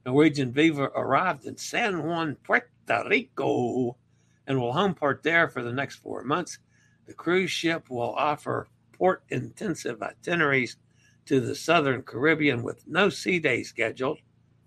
Norwegian 0.06 0.54
Viva 0.54 0.84
arrived 0.96 1.46
in 1.46 1.58
San 1.58 2.04
Juan, 2.04 2.38
Puerto 2.44 2.70
Rico, 3.10 3.98
and 4.46 4.60
will 4.60 4.74
home 4.74 4.94
port 4.94 5.24
there 5.24 5.50
for 5.50 5.64
the 5.64 5.74
next 5.74 5.96
four 5.96 6.24
months. 6.24 6.60
The 7.08 7.14
cruise 7.14 7.52
ship 7.52 7.90
will 7.90 8.14
offer 8.14 8.68
port 8.94 9.24
intensive 9.30 10.02
itineraries 10.04 10.78
to 11.26 11.40
the 11.40 11.56
Southern 11.56 12.04
Caribbean 12.04 12.62
with 12.62 12.88
no 12.88 13.10
sea 13.10 13.40
days 13.40 13.70
scheduled 13.70 14.20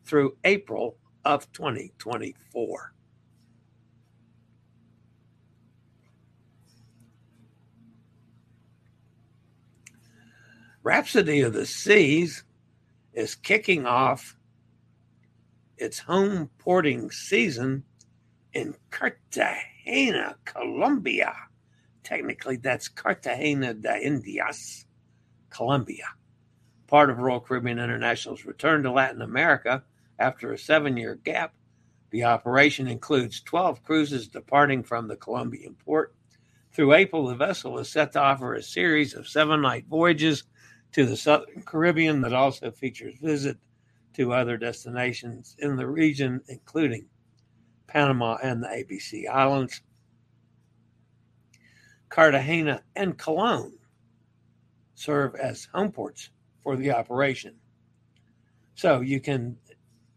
through 0.05 0.37
April 0.45 0.97
of 1.25 1.51
2024. 1.53 2.95
Rhapsody 10.83 11.41
of 11.41 11.53
the 11.53 11.67
Seas 11.67 12.45
is 13.13 13.35
kicking 13.35 13.85
off 13.85 14.37
its 15.77 15.99
home 15.99 16.51
porting 16.59 17.11
season 17.11 17.85
in 18.53 18.75
Cartagena, 18.91 20.37
Colombia. 20.45 21.35
Technically, 22.03 22.57
that's 22.57 22.89
Cartagena 22.89 23.75
de 23.75 24.01
Indias, 24.01 24.87
Colombia. 25.51 26.07
Part 26.87 27.11
of 27.11 27.19
Royal 27.19 27.41
Caribbean 27.41 27.79
International's 27.79 28.45
return 28.45 28.83
to 28.85 28.93
Latin 28.93 29.23
America 29.23 29.83
after 30.19 30.53
a 30.53 30.59
seven 30.59 30.97
year 30.97 31.17
gap. 31.17 31.55
The 32.11 32.25
operation 32.25 32.87
includes 32.87 33.43
12 33.43 33.83
cruises 33.83 34.29
departing 34.29 34.83
from 34.83 35.09
the 35.09 35.17
Colombian 35.17 35.75
port. 35.75 36.15
Through 36.73 36.95
April, 36.95 37.27
the 37.27 37.35
vessel 37.35 37.79
is 37.79 37.91
set 37.91 38.13
to 38.13 38.21
offer 38.21 38.55
a 38.55 38.63
series 38.63 39.15
of 39.15 39.29
seven 39.29 39.61
night 39.61 39.85
voyages 39.89 40.45
to 40.93 41.07
the 41.07 41.17
Southern 41.17 41.63
Caribbean 41.63 42.21
that 42.23 42.33
also 42.33 42.71
features 42.71 43.15
visit 43.21 43.57
to 44.15 44.33
other 44.33 44.57
destinations 44.57 45.57
in 45.59 45.77
the 45.77 45.87
region, 45.87 46.41
including 46.49 47.07
Panama 47.87 48.37
and 48.43 48.63
the 48.63 48.69
ABC 48.69 49.29
Islands. 49.29 49.83
Cartagena 52.09 52.83
and 52.97 53.19
Colón 53.19 53.73
serve 54.95 55.35
as 55.37 55.69
home 55.73 55.93
ports 55.93 56.31
for 56.63 56.77
the 56.77 56.91
operation. 56.91 57.55
So 58.75 59.01
you 59.01 59.21
can 59.21 59.57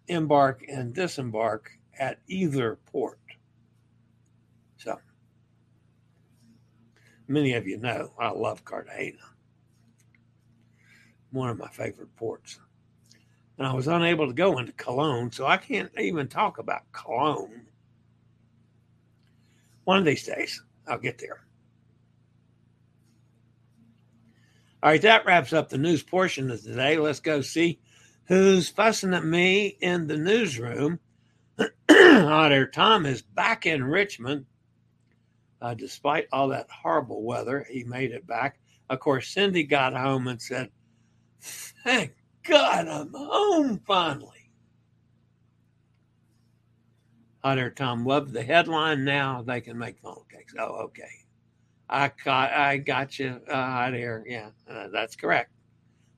embark 0.07 0.63
and 0.67 0.93
disembark 0.93 1.71
at 1.99 2.19
either 2.27 2.79
port. 2.85 3.19
So 4.77 4.97
many 7.27 7.53
of 7.53 7.67
you 7.67 7.77
know 7.77 8.11
I 8.17 8.31
love 8.31 8.63
Cartagena 8.65 9.30
one 11.31 11.49
of 11.49 11.57
my 11.57 11.69
favorite 11.69 12.15
ports. 12.15 12.59
And 13.57 13.67
I 13.67 13.73
was 13.73 13.87
unable 13.87 14.27
to 14.27 14.33
go 14.33 14.57
into 14.57 14.71
Colón, 14.73 15.33
so 15.33 15.45
I 15.45 15.57
can't 15.57 15.91
even 15.99 16.27
talk 16.27 16.57
about 16.57 16.91
Colón. 16.91 17.61
One 19.83 19.97
of 19.97 20.05
these 20.05 20.23
days, 20.23 20.63
I'll 20.87 20.97
get 20.97 21.17
there. 21.17 21.41
All 24.83 24.89
right, 24.89 25.01
that 25.03 25.25
wraps 25.25 25.53
up 25.53 25.69
the 25.69 25.77
news 25.77 26.01
portion 26.01 26.49
of 26.49 26.63
today. 26.63 26.97
Let's 26.97 27.19
go 27.19 27.41
see 27.41 27.79
who's 28.25 28.69
fussing 28.69 29.13
at 29.13 29.23
me 29.23 29.77
in 29.79 30.07
the 30.07 30.17
newsroom. 30.17 30.99
Hot 31.91 32.51
Air 32.51 32.67
Tom 32.67 33.05
is 33.05 33.21
back 33.21 33.65
in 33.65 33.83
Richmond. 33.83 34.45
Uh, 35.61 35.75
despite 35.75 36.27
all 36.31 36.47
that 36.47 36.67
horrible 36.71 37.21
weather, 37.23 37.67
he 37.69 37.83
made 37.83 38.11
it 38.11 38.25
back. 38.25 38.59
Of 38.89 38.99
course, 38.99 39.27
Cindy 39.27 39.63
got 39.63 39.93
home 39.93 40.27
and 40.27 40.41
said, 40.41 40.71
Thank 41.41 42.15
God 42.43 42.87
I'm 42.87 43.13
home 43.13 43.81
finally. 43.85 44.27
Hot 47.43 47.57
Air 47.57 47.71
Tom 47.71 48.05
loved 48.05 48.33
the 48.33 48.43
headline. 48.43 49.03
Now 49.03 49.41
they 49.41 49.61
can 49.61 49.77
make 49.77 49.99
funnel 49.99 50.25
cakes. 50.31 50.53
Oh, 50.57 50.83
okay. 50.83 51.09
I 51.89 52.11
got, 52.23 52.51
I 52.51 52.77
got 52.77 53.17
you, 53.19 53.41
uh, 53.49 53.53
Hot 53.53 53.93
Air. 53.93 54.23
Yeah, 54.27 54.49
uh, 54.69 54.87
that's 54.89 55.15
correct. 55.15 55.51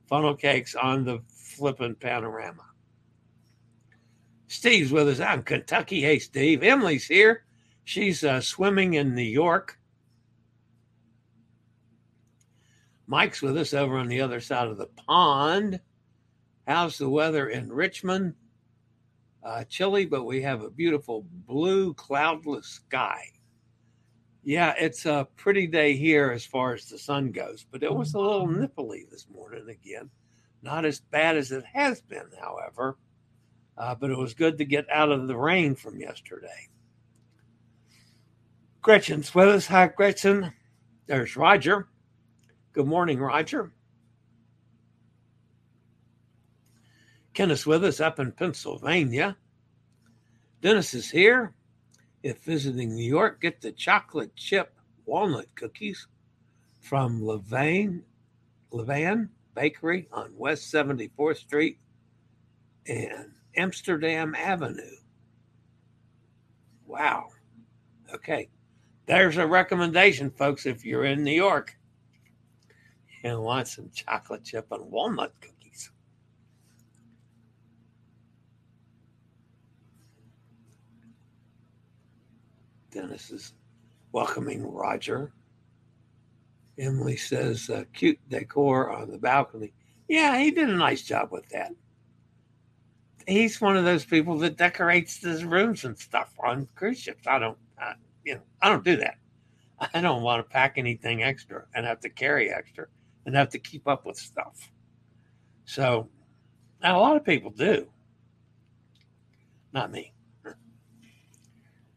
Funnel 0.06 0.36
cakes 0.36 0.74
on 0.74 1.04
the 1.04 1.20
flipping 1.28 1.94
panorama. 1.94 2.64
Steve's 4.48 4.92
with 4.92 5.08
us 5.08 5.18
in 5.18 5.42
Kentucky. 5.42 6.02
Hey, 6.02 6.18
Steve. 6.18 6.62
Emily's 6.62 7.06
here. 7.06 7.44
She's 7.84 8.22
uh, 8.22 8.40
swimming 8.40 8.94
in 8.94 9.14
New 9.14 9.22
York. 9.22 9.78
Mike's 13.06 13.42
with 13.42 13.56
us 13.56 13.74
over 13.74 13.96
on 13.96 14.08
the 14.08 14.20
other 14.20 14.40
side 14.40 14.68
of 14.68 14.78
the 14.78 14.86
pond. 14.86 15.80
How's 16.66 16.98
the 16.98 17.08
weather 17.08 17.48
in 17.48 17.72
Richmond? 17.72 18.34
Uh, 19.42 19.64
chilly, 19.64 20.06
but 20.06 20.24
we 20.24 20.40
have 20.40 20.62
a 20.62 20.70
beautiful 20.70 21.26
blue, 21.46 21.92
cloudless 21.94 22.66
sky. 22.66 23.26
Yeah, 24.42 24.74
it's 24.78 25.04
a 25.04 25.28
pretty 25.36 25.66
day 25.66 25.96
here 25.96 26.30
as 26.30 26.44
far 26.44 26.74
as 26.74 26.86
the 26.86 26.98
sun 26.98 27.30
goes, 27.30 27.66
but 27.70 27.82
it 27.82 27.94
was 27.94 28.14
a 28.14 28.18
little 28.18 28.46
nipply 28.46 29.04
this 29.10 29.26
morning 29.30 29.68
again. 29.68 30.08
Not 30.62 30.86
as 30.86 31.00
bad 31.00 31.36
as 31.36 31.52
it 31.52 31.64
has 31.72 32.00
been, 32.00 32.28
however, 32.40 32.96
uh, 33.76 33.94
but 33.94 34.10
it 34.10 34.16
was 34.16 34.32
good 34.32 34.56
to 34.58 34.64
get 34.64 34.86
out 34.90 35.10
of 35.10 35.28
the 35.28 35.36
rain 35.36 35.74
from 35.74 35.98
yesterday. 35.98 36.68
Gretchen's 38.80 39.34
with 39.34 39.48
us. 39.48 39.66
Hi, 39.66 39.88
Gretchen. 39.88 40.52
There's 41.06 41.36
Roger. 41.36 41.88
Good 42.74 42.86
morning, 42.88 43.20
Roger. 43.20 43.70
Kenneth's 47.32 47.64
with 47.64 47.84
us 47.84 48.00
up 48.00 48.18
in 48.18 48.32
Pennsylvania. 48.32 49.36
Dennis 50.60 50.92
is 50.92 51.08
here. 51.08 51.54
If 52.24 52.42
visiting 52.42 52.92
New 52.92 53.08
York, 53.08 53.40
get 53.40 53.60
the 53.60 53.70
chocolate 53.70 54.34
chip 54.34 54.74
walnut 55.06 55.54
cookies 55.54 56.08
from 56.80 57.20
Levain, 57.20 58.02
Levan 58.72 59.28
Bakery 59.54 60.08
on 60.10 60.36
West 60.36 60.72
74th 60.72 61.36
Street 61.36 61.78
and 62.88 63.30
Amsterdam 63.56 64.34
Avenue. 64.34 64.96
Wow. 66.86 67.28
Okay. 68.12 68.48
There's 69.06 69.36
a 69.36 69.46
recommendation, 69.46 70.32
folks, 70.32 70.66
if 70.66 70.84
you're 70.84 71.04
in 71.04 71.22
New 71.22 71.30
York 71.30 71.76
and 73.24 73.42
want 73.42 73.66
some 73.66 73.90
chocolate 73.92 74.44
chip 74.44 74.66
and 74.70 74.90
walnut 74.90 75.32
cookies. 75.40 75.90
Dennis 82.90 83.30
is 83.30 83.54
welcoming 84.12 84.70
Roger. 84.70 85.32
Emily 86.78 87.16
says, 87.16 87.70
uh, 87.70 87.84
cute 87.94 88.18
decor 88.28 88.90
on 88.90 89.10
the 89.10 89.18
balcony. 89.18 89.72
Yeah, 90.06 90.38
he 90.38 90.50
did 90.50 90.68
a 90.68 90.76
nice 90.76 91.02
job 91.02 91.32
with 91.32 91.48
that. 91.48 91.72
He's 93.26 93.60
one 93.60 93.76
of 93.76 93.84
those 93.84 94.04
people 94.04 94.36
that 94.38 94.58
decorates 94.58 95.16
his 95.22 95.44
rooms 95.44 95.84
and 95.84 95.98
stuff 95.98 96.34
on 96.44 96.68
cruise 96.74 96.98
ships. 96.98 97.26
I 97.26 97.38
don't, 97.38 97.56
I, 97.78 97.94
you 98.22 98.34
know, 98.34 98.42
I 98.60 98.68
don't 98.68 98.84
do 98.84 98.96
that. 98.96 99.16
I 99.94 100.00
don't 100.02 100.22
want 100.22 100.44
to 100.44 100.52
pack 100.52 100.74
anything 100.76 101.22
extra 101.22 101.64
and 101.74 101.86
have 101.86 102.00
to 102.00 102.10
carry 102.10 102.52
extra 102.52 102.86
and 103.26 103.34
have 103.34 103.50
to 103.50 103.58
keep 103.58 103.88
up 103.88 104.04
with 104.06 104.16
stuff. 104.16 104.70
So, 105.64 106.08
now 106.82 106.98
a 106.98 107.00
lot 107.00 107.16
of 107.16 107.24
people 107.24 107.50
do. 107.50 107.88
Not 109.72 109.90
me. 109.90 110.12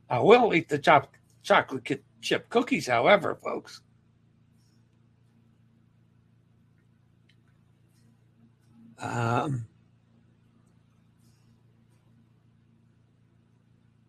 I 0.10 0.20
will 0.20 0.54
eat 0.54 0.70
the 0.70 0.80
chop, 0.80 1.14
chocolate 1.44 2.04
chip 2.22 2.50
cookies, 2.50 2.88
however, 2.88 3.36
folks. 3.36 3.82
Um, 9.00 9.68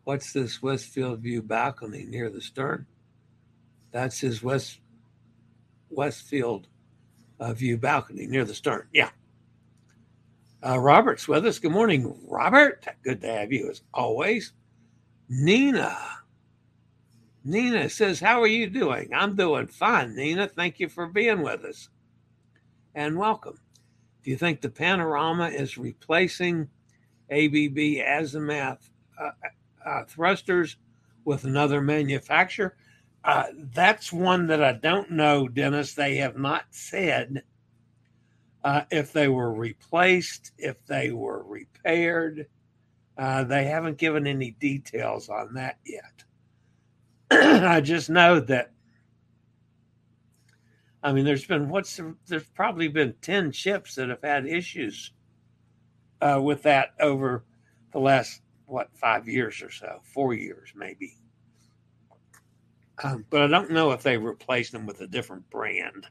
what's 0.05 0.33
this 0.33 0.63
Westfield 0.63 1.21
View 1.21 1.43
balcony 1.43 2.05
near 2.05 2.31
the 2.31 2.41
stern? 2.41 2.87
That's 3.91 4.19
his 4.21 4.43
West 4.43 4.81
Westfield 5.91 6.69
view 7.41 7.77
balcony 7.77 8.27
near 8.27 8.45
the 8.45 8.55
stern. 8.55 8.89
Yeah. 8.93 9.11
Uh, 10.67 10.79
Robert's 10.79 11.29
with 11.29 11.47
us. 11.47 11.59
Good 11.59 11.73
morning, 11.73 12.19
Robert. 12.27 12.85
Good 13.05 13.21
to 13.21 13.29
have 13.29 13.53
you 13.53 13.71
as 13.71 13.83
always. 13.95 14.53
Nina. 15.29 15.97
Nina 17.45 17.89
says, 17.89 18.19
How 18.19 18.43
are 18.43 18.49
you 18.49 18.69
doing? 18.69 19.11
I'm 19.15 19.37
doing 19.37 19.69
fine, 19.69 20.17
Nina. 20.17 20.49
Thank 20.49 20.81
you 20.81 20.89
for 20.89 21.07
being 21.07 21.43
with 21.43 21.65
us 21.65 21.89
and 22.95 23.17
welcome. 23.17 23.59
Do 24.25 24.31
you 24.31 24.37
think 24.37 24.61
the 24.61 24.69
panorama 24.69 25.49
is 25.49 25.79
replacing 25.79 26.69
ABB 27.31 27.79
Azimuth 28.05 28.91
uh, 29.21 29.31
uh, 29.87 30.05
thrusters 30.05 30.77
with 31.25 31.45
another 31.45 31.81
manufacturer? 31.81 32.77
Uh, 33.25 33.45
that's 33.75 34.13
one 34.13 34.47
that 34.47 34.63
I 34.63 34.73
don't 34.73 35.11
know, 35.11 35.49
Dennis. 35.49 35.95
They 35.95 36.17
have 36.17 36.37
not 36.37 36.65
said 36.71 37.43
uh, 38.65 38.83
if 38.91 39.13
they 39.13 39.29
were 39.29 39.53
replaced, 39.53 40.53
if 40.59 40.85
they 40.87 41.11
were 41.11 41.43
repaired. 41.45 42.47
Uh, 43.17 43.43
they 43.45 43.65
haven't 43.65 43.99
given 43.99 44.27
any 44.27 44.53
details 44.53 45.29
on 45.29 45.55
that 45.55 45.79
yet. 45.85 46.25
I 47.31 47.81
just 47.81 48.09
know 48.09 48.41
that. 48.41 48.73
I 51.03 51.13
mean, 51.13 51.25
there's 51.25 51.45
been 51.45 51.69
what's 51.69 52.01
there's 52.27 52.49
probably 52.51 52.89
been 52.89 53.15
ten 53.21 53.53
ships 53.53 53.95
that 53.97 54.09
have 54.09 54.23
had 54.23 54.47
issues 54.47 55.13
uh, 56.21 56.41
with 56.43 56.63
that 56.63 56.95
over 57.01 57.45
the 57.93 58.01
last 58.01 58.43
what 58.67 58.91
five 58.95 59.29
years 59.29 59.63
or 59.63 59.71
so, 59.71 60.01
four 60.03 60.35
years 60.35 60.73
maybe. 60.77 61.17
Um, 63.03 63.25
but 63.31 63.43
I 63.43 63.47
don't 63.47 63.71
know 63.71 63.93
if 63.93 64.03
they 64.03 64.17
replaced 64.17 64.73
them 64.73 64.87
with 64.87 65.01
a 65.01 65.07
different 65.07 65.49
brand. 65.51 66.07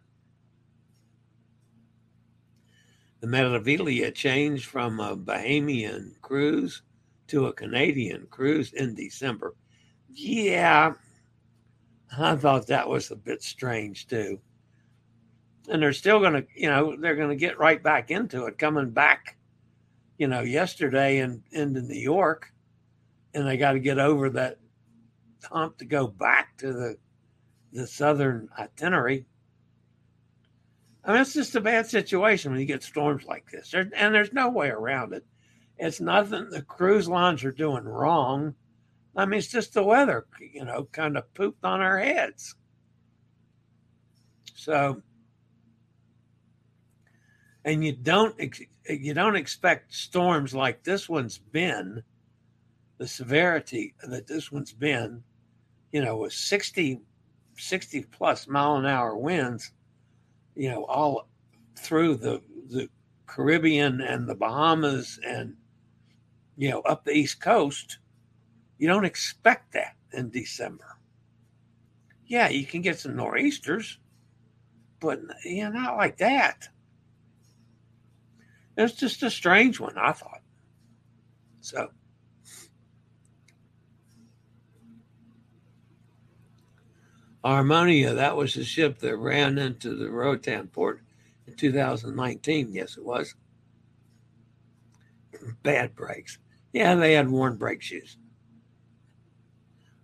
The 3.19 3.27
Meraviglia 3.27 4.13
changed 4.13 4.65
from 4.65 4.99
a 4.99 5.17
Bahamian 5.17 6.13
cruise 6.21 6.83
to 7.27 7.47
a 7.47 7.53
Canadian 7.53 8.27
cruise 8.29 8.73
in 8.73 8.95
December. 8.95 9.55
Yeah, 10.09 10.93
I 12.17 12.35
thought 12.35 12.67
that 12.67 12.87
was 12.87 13.11
a 13.11 13.15
bit 13.15 13.43
strange 13.43 14.07
too. 14.07 14.39
And 15.67 15.81
they're 15.81 15.93
still 15.93 16.19
going 16.19 16.33
to, 16.33 16.45
you 16.55 16.69
know, 16.69 16.95
they're 16.95 17.15
going 17.15 17.29
to 17.29 17.35
get 17.35 17.59
right 17.59 17.81
back 17.81 18.11
into 18.11 18.45
it, 18.45 18.57
coming 18.57 18.91
back, 18.91 19.35
you 20.17 20.27
know, 20.27 20.41
yesterday 20.41 21.19
and 21.19 21.43
in, 21.51 21.75
into 21.75 21.81
New 21.81 21.99
York, 21.99 22.53
and 23.33 23.45
they 23.45 23.57
got 23.57 23.73
to 23.73 23.79
get 23.79 23.99
over 23.99 24.29
that 24.29 24.59
hump 25.51 25.77
to 25.77 25.85
go 25.85 26.07
back 26.07 26.57
to 26.57 26.73
the 26.73 26.97
the 27.73 27.87
southern 27.87 28.49
itinerary. 28.57 29.25
I 31.03 31.13
mean, 31.13 31.21
it's 31.21 31.33
just 31.33 31.55
a 31.55 31.61
bad 31.61 31.87
situation 31.87 32.51
when 32.51 32.59
you 32.59 32.65
get 32.65 32.83
storms 32.83 33.25
like 33.25 33.49
this, 33.49 33.71
there, 33.71 33.89
and 33.95 34.13
there's 34.13 34.33
no 34.33 34.49
way 34.49 34.69
around 34.69 35.13
it. 35.13 35.25
It's 35.77 36.01
nothing 36.01 36.49
the 36.49 36.61
cruise 36.61 37.07
lines 37.07 37.43
are 37.43 37.51
doing 37.51 37.85
wrong. 37.85 38.55
I 39.15 39.25
mean, 39.25 39.39
it's 39.39 39.47
just 39.47 39.73
the 39.73 39.83
weather, 39.83 40.27
you 40.53 40.65
know, 40.65 40.87
kind 40.91 41.17
of 41.17 41.33
pooped 41.33 41.63
on 41.63 41.81
our 41.81 41.99
heads. 41.99 42.55
So, 44.53 45.01
and 47.63 47.83
you 47.85 47.93
don't 47.93 48.35
you 48.89 49.13
don't 49.13 49.35
expect 49.35 49.93
storms 49.93 50.53
like 50.53 50.83
this 50.83 51.07
one's 51.07 51.37
been, 51.37 52.03
the 52.97 53.07
severity 53.07 53.93
that 54.03 54.27
this 54.27 54.51
one's 54.51 54.73
been, 54.73 55.23
you 55.91 56.01
know, 56.01 56.17
with 56.17 56.33
60, 56.33 57.01
60 57.57 58.01
plus 58.03 58.47
mile 58.47 58.75
an 58.75 58.85
hour 58.85 59.15
winds, 59.15 59.71
you 60.55 60.69
know, 60.69 60.85
all 60.85 61.27
through 61.77 62.15
the 62.15 62.41
the 62.69 62.89
Caribbean 63.27 64.01
and 64.01 64.27
the 64.27 64.35
Bahamas 64.35 65.19
and 65.25 65.55
you 66.57 66.69
know 66.69 66.81
up 66.81 67.05
the 67.05 67.11
East 67.11 67.39
Coast 67.39 67.99
you 68.77 68.87
don't 68.87 69.05
expect 69.05 69.73
that 69.73 69.95
in 70.13 70.29
December. 70.29 70.97
Yeah, 72.25 72.49
you 72.49 72.65
can 72.65 72.81
get 72.81 72.99
some 72.99 73.15
nor'easters, 73.15 73.97
but 74.99 75.19
yeah, 75.45 75.69
not 75.69 75.97
like 75.97 76.17
that. 76.17 76.67
It's 78.75 78.93
just 78.93 79.23
a 79.23 79.29
strange 79.29 79.79
one, 79.79 79.97
I 79.97 80.11
thought. 80.11 80.41
So. 81.61 81.89
Armonia, 87.47 88.15
that 88.15 88.35
was 88.35 88.53
the 88.53 88.63
ship 88.63 88.99
that 88.99 89.17
ran 89.17 89.57
into 89.57 89.95
the 89.95 90.09
Roatan 90.09 90.67
port 90.67 91.01
in 91.47 91.55
2019. 91.55 92.73
Yes, 92.73 92.97
it 92.97 93.05
was. 93.05 93.35
Bad 95.63 95.95
brakes. 95.95 96.39
Yeah, 96.73 96.95
they 96.95 97.13
had 97.13 97.29
worn 97.29 97.57
brake 97.57 97.81
shoes 97.81 98.17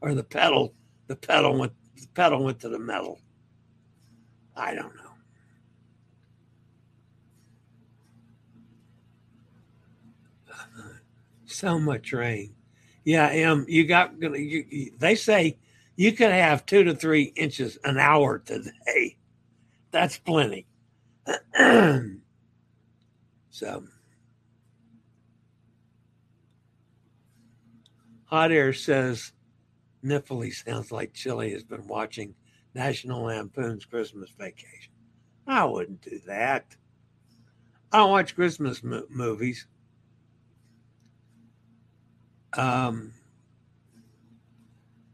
or 0.03 0.13
the 0.13 0.23
pedal 0.23 0.73
the 1.07 1.15
pedal 1.15 1.57
went 1.57 1.71
the 1.95 2.07
pedal 2.13 2.43
went 2.43 2.59
to 2.59 2.69
the 2.69 2.77
metal. 2.77 3.19
I 4.55 4.75
don't 4.75 4.95
know. 4.95 5.01
So 11.45 11.77
much 11.77 12.11
rain. 12.13 12.55
Yeah, 13.03 13.51
um, 13.51 13.65
you 13.69 13.85
got. 13.85 14.19
You, 14.19 14.91
they 14.97 15.13
say 15.13 15.57
you 15.95 16.11
could 16.11 16.31
have 16.31 16.65
two 16.65 16.83
to 16.83 16.95
three 16.95 17.33
inches 17.35 17.77
an 17.83 17.97
hour 17.97 18.39
today. 18.39 19.17
That's 19.91 20.17
plenty. 20.17 20.65
so, 23.49 23.83
hot 28.25 28.51
air 28.51 28.73
says 28.73 29.31
Nifley 30.03 30.51
sounds 30.51 30.91
like 30.91 31.13
Chillie 31.13 31.53
has 31.53 31.63
been 31.63 31.87
watching 31.87 32.33
National 32.73 33.23
Lampoon's 33.23 33.85
Christmas 33.85 34.31
Vacation. 34.37 34.91
I 35.45 35.65
wouldn't 35.65 36.01
do 36.01 36.19
that. 36.25 36.75
I 37.91 37.97
don't 37.97 38.09
watch 38.11 38.33
Christmas 38.35 38.83
mo- 38.83 39.05
movies. 39.09 39.67
Um, 42.57 43.13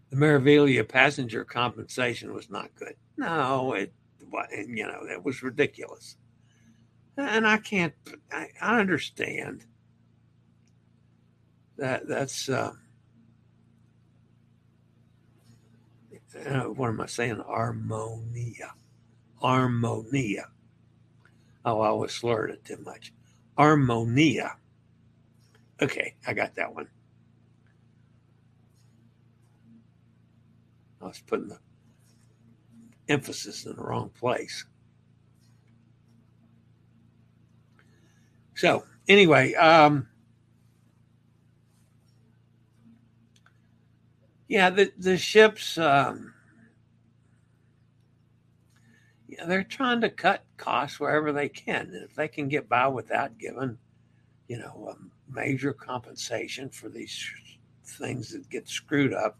the 0.09 0.15
Meraviglia 0.15 0.87
passenger 0.87 1.43
compensation 1.43 2.33
was 2.33 2.49
not 2.49 2.73
good. 2.75 2.95
No, 3.17 3.73
it, 3.73 3.93
you 4.67 4.85
know, 4.85 5.05
that 5.07 5.23
was 5.23 5.43
ridiculous. 5.43 6.17
And 7.17 7.45
I 7.45 7.57
can't, 7.57 7.93
I, 8.31 8.47
I 8.61 8.79
understand 8.79 9.65
that 11.77 12.07
that's, 12.07 12.49
uh, 12.49 12.73
uh, 16.47 16.63
what 16.63 16.87
am 16.89 17.01
I 17.01 17.05
saying? 17.07 17.43
Armonia. 17.49 18.71
Armonia. 19.43 20.45
Oh, 21.65 21.81
I 21.81 21.91
was 21.91 22.13
slurred 22.13 22.51
it 22.51 22.63
too 22.63 22.77
much. 22.85 23.11
Armonia. 23.57 24.53
Okay, 25.81 26.15
I 26.25 26.33
got 26.33 26.55
that 26.55 26.73
one. 26.73 26.87
I 31.01 31.05
was 31.05 31.21
putting 31.25 31.47
the 31.47 31.59
emphasis 33.07 33.65
in 33.65 33.75
the 33.75 33.83
wrong 33.83 34.09
place. 34.09 34.65
So, 38.55 38.85
anyway, 39.07 39.53
um, 39.53 40.09
Yeah, 44.49 44.71
the 44.71 44.91
the 44.97 45.15
ships. 45.15 45.77
Um, 45.77 46.33
yeah, 49.27 49.45
they're 49.45 49.63
trying 49.63 50.01
to 50.01 50.09
cut 50.09 50.43
costs 50.57 50.99
wherever 50.99 51.31
they 51.31 51.49
can, 51.49 51.91
and 51.93 52.03
if 52.03 52.15
they 52.15 52.27
can 52.27 52.47
get 52.47 52.67
by 52.67 52.87
without 52.87 53.37
giving, 53.37 53.77
you 54.47 54.57
know, 54.57 54.97
major 55.29 55.71
compensation 55.71 56.67
for 56.71 56.89
these 56.89 57.31
things 57.85 58.31
that 58.31 58.49
get 58.49 58.67
screwed 58.67 59.13
up, 59.13 59.37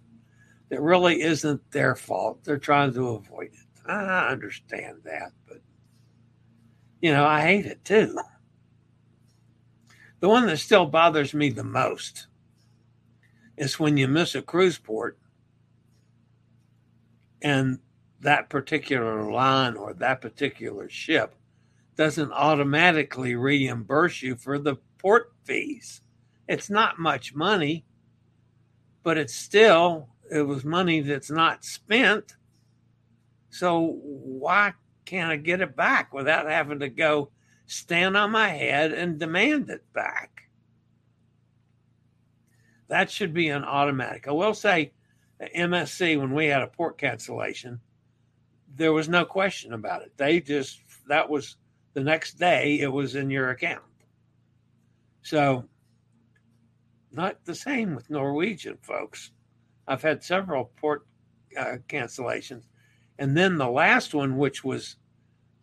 that 0.70 0.82
really 0.82 1.22
isn't 1.22 1.72
their 1.72 1.96
fault. 1.96 2.44
They're 2.44 2.58
trying 2.58 2.94
to 2.94 3.10
avoid 3.10 3.52
it. 3.54 3.90
I 3.92 4.30
understand 4.30 5.00
that, 5.04 5.32
but 5.48 5.62
you 7.02 7.12
know, 7.12 7.26
I 7.26 7.42
hate 7.42 7.66
it 7.66 7.84
too. 7.84 8.18
The 10.20 10.30
one 10.30 10.46
that 10.48 10.58
still 10.58 10.86
bothers 10.86 11.34
me 11.34 11.50
the 11.50 11.64
most 11.64 12.28
is 13.58 13.80
when 13.80 13.98
you 13.98 14.08
miss 14.08 14.36
a 14.36 14.42
cruise 14.42 14.78
port 14.78 15.18
and 17.42 17.80
that 18.20 18.50
particular 18.50 19.32
line 19.32 19.76
or 19.76 19.94
that 19.94 20.22
particular 20.22 20.90
ship 20.90 21.36
doesn't 21.96 22.32
automatically 22.32 23.36
reimburse 23.36 24.22
you 24.22 24.36
for 24.36 24.60
the 24.60 24.76
port 24.98 25.34
fees. 25.44 26.02
It's 26.48 26.70
not 26.70 27.00
much 27.00 27.34
money, 27.34 27.86
but 29.04 29.18
it's 29.18 29.36
still, 29.36 30.10
it 30.32 30.42
was 30.44 30.64
money 30.64 31.02
that's 31.02 31.32
not 31.32 31.66
spent. 31.66 32.36
So 33.50 34.00
why 34.04 34.74
can't 35.06 35.32
I 35.32 35.38
get 35.38 35.62
it 35.62 35.76
back 35.76 36.14
without 36.14 36.50
having 36.50 36.80
to 36.80 36.90
go 36.90 37.32
stand 37.66 38.16
on 38.16 38.32
my 38.32 38.50
head 38.50 38.94
and 38.94 39.20
demand 39.20 39.70
it 39.70 39.84
back? 39.94 40.44
That 42.90 43.12
should 43.12 43.34
be 43.34 43.50
an 43.50 43.64
automatic. 43.64 44.28
I 44.28 44.32
will 44.32 44.54
say, 44.54 44.92
MSC, 45.56 46.20
when 46.20 46.34
we 46.34 46.48
had 46.48 46.62
a 46.62 46.68
port 46.68 46.98
cancellation, 46.98 47.80
there 48.76 48.94
was 48.94 49.10
no 49.10 49.26
question 49.26 49.74
about 49.74 50.02
it. 50.02 50.12
They 50.18 50.42
just, 50.42 50.82
that 51.08 51.30
was 51.30 51.58
the 51.94 52.04
next 52.04 52.40
day, 52.40 52.80
it 52.80 52.92
was 52.92 53.16
in 53.16 53.30
your 53.30 53.50
account. 53.50 53.84
So, 55.22 55.66
not 57.12 57.44
the 57.46 57.56
same 57.56 57.96
with 57.96 58.10
Norwegian, 58.10 58.78
folks. 58.82 59.32
I've 59.90 60.04
had 60.04 60.24
several 60.24 60.72
port 60.78 61.06
uh, 61.58 61.78
cancellations. 61.88 62.64
And 63.18 63.36
then 63.36 63.58
the 63.58 63.70
last 63.70 64.14
one, 64.14 64.38
which 64.38 64.64
was 64.64 64.98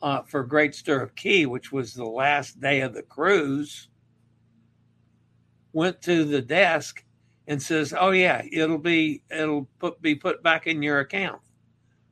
uh, 0.03 0.23
for 0.23 0.43
Great 0.43 0.75
Stirrup 0.75 1.15
Cay, 1.15 1.47
which 1.47 1.73
was 1.73 1.95
the 1.95 2.05
last 2.05 2.61
day 2.61 2.81
of 2.81 2.93
the 2.93 3.03
cruise, 3.03 3.89
went 5.73 6.03
to 6.03 6.25
the 6.25 6.43
desk 6.43 7.05
and 7.47 7.63
says, 7.63 7.95
"Oh 7.99 8.11
yeah, 8.11 8.43
it'll 8.53 8.79
be 8.79 9.23
it'll 9.31 9.69
put 9.79 10.03
be 10.03 10.15
put 10.17 10.43
back 10.43 10.67
in 10.67 10.83
your 10.83 10.99
account." 11.01 11.41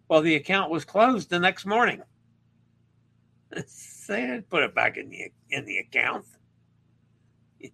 Well, 0.08 0.22
the 0.22 0.36
account 0.36 0.70
was 0.70 0.84
closed 0.84 1.28
the 1.30 1.40
next 1.40 1.66
morning. 1.66 2.00
they 3.50 4.20
didn't 4.20 4.48
put 4.48 4.62
it 4.62 4.74
back 4.74 4.96
in 4.96 5.10
the 5.10 5.32
in 5.50 5.64
the 5.66 5.78
account. 5.78 6.24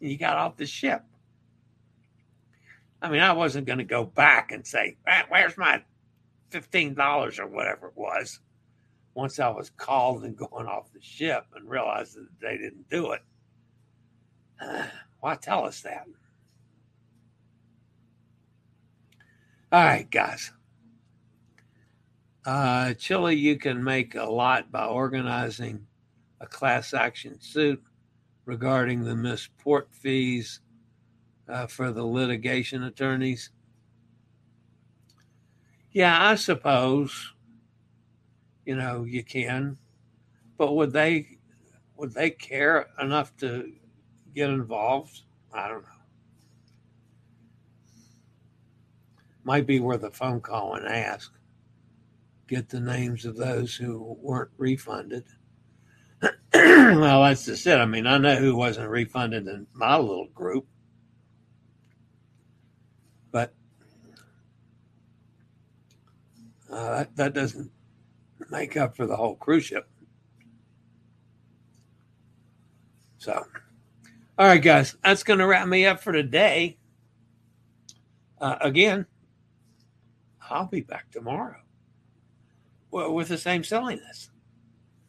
You 0.00 0.18
got 0.18 0.36
off 0.36 0.58
the 0.58 0.66
ship. 0.66 1.02
I 3.04 3.10
mean, 3.10 3.20
I 3.20 3.32
wasn't 3.34 3.66
going 3.66 3.80
to 3.80 3.84
go 3.84 4.02
back 4.02 4.50
and 4.50 4.66
say, 4.66 4.96
"Where's 5.28 5.58
my 5.58 5.82
fifteen 6.48 6.94
dollars 6.94 7.38
or 7.38 7.46
whatever 7.46 7.88
it 7.88 7.96
was?" 7.96 8.40
Once 9.12 9.38
I 9.38 9.50
was 9.50 9.68
called 9.68 10.24
and 10.24 10.34
going 10.48 10.66
off 10.66 10.90
the 10.90 11.02
ship 11.02 11.44
and 11.54 11.68
realized 11.68 12.16
that 12.16 12.28
they 12.40 12.56
didn't 12.56 12.88
do 12.88 13.12
it. 13.12 13.20
Why 15.20 15.34
tell 15.34 15.66
us 15.66 15.82
that? 15.82 16.06
All 19.70 19.84
right, 19.84 20.10
guys. 20.10 20.50
Uh, 22.46 22.94
Chillie, 22.94 23.36
you 23.36 23.58
can 23.58 23.84
make 23.84 24.14
a 24.14 24.24
lot 24.24 24.72
by 24.72 24.86
organizing 24.86 25.86
a 26.40 26.46
class 26.46 26.94
action 26.94 27.38
suit 27.38 27.82
regarding 28.46 29.04
the 29.04 29.14
missed 29.14 29.54
port 29.58 29.88
fees 29.92 30.60
uh, 31.48 31.66
for 31.66 31.92
the 31.92 32.04
litigation 32.04 32.82
attorneys. 32.84 33.50
Yeah, 35.92 36.28
I 36.28 36.34
suppose 36.34 37.32
you 38.64 38.76
know 38.76 39.04
you 39.04 39.22
can, 39.22 39.78
but 40.58 40.74
would 40.74 40.92
they 40.92 41.38
would 41.96 42.12
they 42.12 42.30
care 42.30 42.88
enough 43.00 43.36
to 43.38 43.72
get 44.34 44.50
involved? 44.50 45.22
I 45.52 45.68
don't 45.68 45.82
know. 45.82 45.88
might 49.44 49.66
be 49.66 49.78
worth 49.78 50.02
a 50.02 50.10
phone 50.10 50.40
call 50.40 50.74
and 50.74 50.86
ask. 50.86 51.32
Get 52.48 52.68
the 52.68 52.80
names 52.80 53.24
of 53.24 53.36
those 53.36 53.74
who 53.74 54.16
weren't 54.20 54.50
refunded. 54.56 55.24
well, 56.54 57.22
that's 57.22 57.44
just 57.44 57.66
it. 57.66 57.78
I 57.78 57.86
mean, 57.86 58.06
I 58.06 58.18
know 58.18 58.36
who 58.36 58.56
wasn't 58.56 58.90
refunded 58.90 59.46
in 59.46 59.66
my 59.72 59.96
little 59.96 60.28
group, 60.34 60.66
but 63.34 63.52
uh, 66.70 66.98
that, 66.98 67.16
that 67.16 67.34
doesn't 67.34 67.68
make 68.48 68.76
up 68.76 68.94
for 68.96 69.08
the 69.08 69.16
whole 69.16 69.34
cruise 69.34 69.64
ship. 69.64 69.88
So, 73.18 73.44
all 74.38 74.46
right, 74.46 74.62
guys, 74.62 74.94
that's 75.02 75.24
going 75.24 75.40
to 75.40 75.48
wrap 75.48 75.66
me 75.66 75.84
up 75.84 76.00
for 76.00 76.12
today. 76.12 76.78
Uh, 78.40 78.54
again, 78.60 79.04
I'll 80.48 80.66
be 80.66 80.82
back 80.82 81.10
tomorrow 81.10 81.56
well, 82.92 83.12
with 83.12 83.26
the 83.26 83.38
same 83.38 83.64
silliness. 83.64 84.30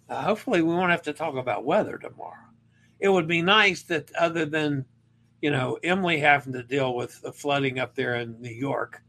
Uh, 0.09 0.23
hopefully, 0.23 0.63
we 0.63 0.73
won't 0.73 0.89
have 0.89 1.03
to 1.03 1.13
talk 1.13 1.35
about 1.35 1.63
weather 1.63 1.99
tomorrow. 1.99 2.33
It 2.99 3.09
would 3.09 3.27
be 3.27 3.43
nice 3.43 3.83
that, 3.83 4.11
other 4.15 4.47
than, 4.47 4.83
you 5.45 5.51
know, 5.51 5.77
Emily 5.83 6.17
having 6.17 6.53
to 6.53 6.63
deal 6.63 6.95
with 6.95 7.21
the 7.21 7.31
flooding 7.31 7.77
up 7.77 7.93
there 7.93 8.15
in 8.15 8.41
New 8.41 8.49
York 8.49 9.03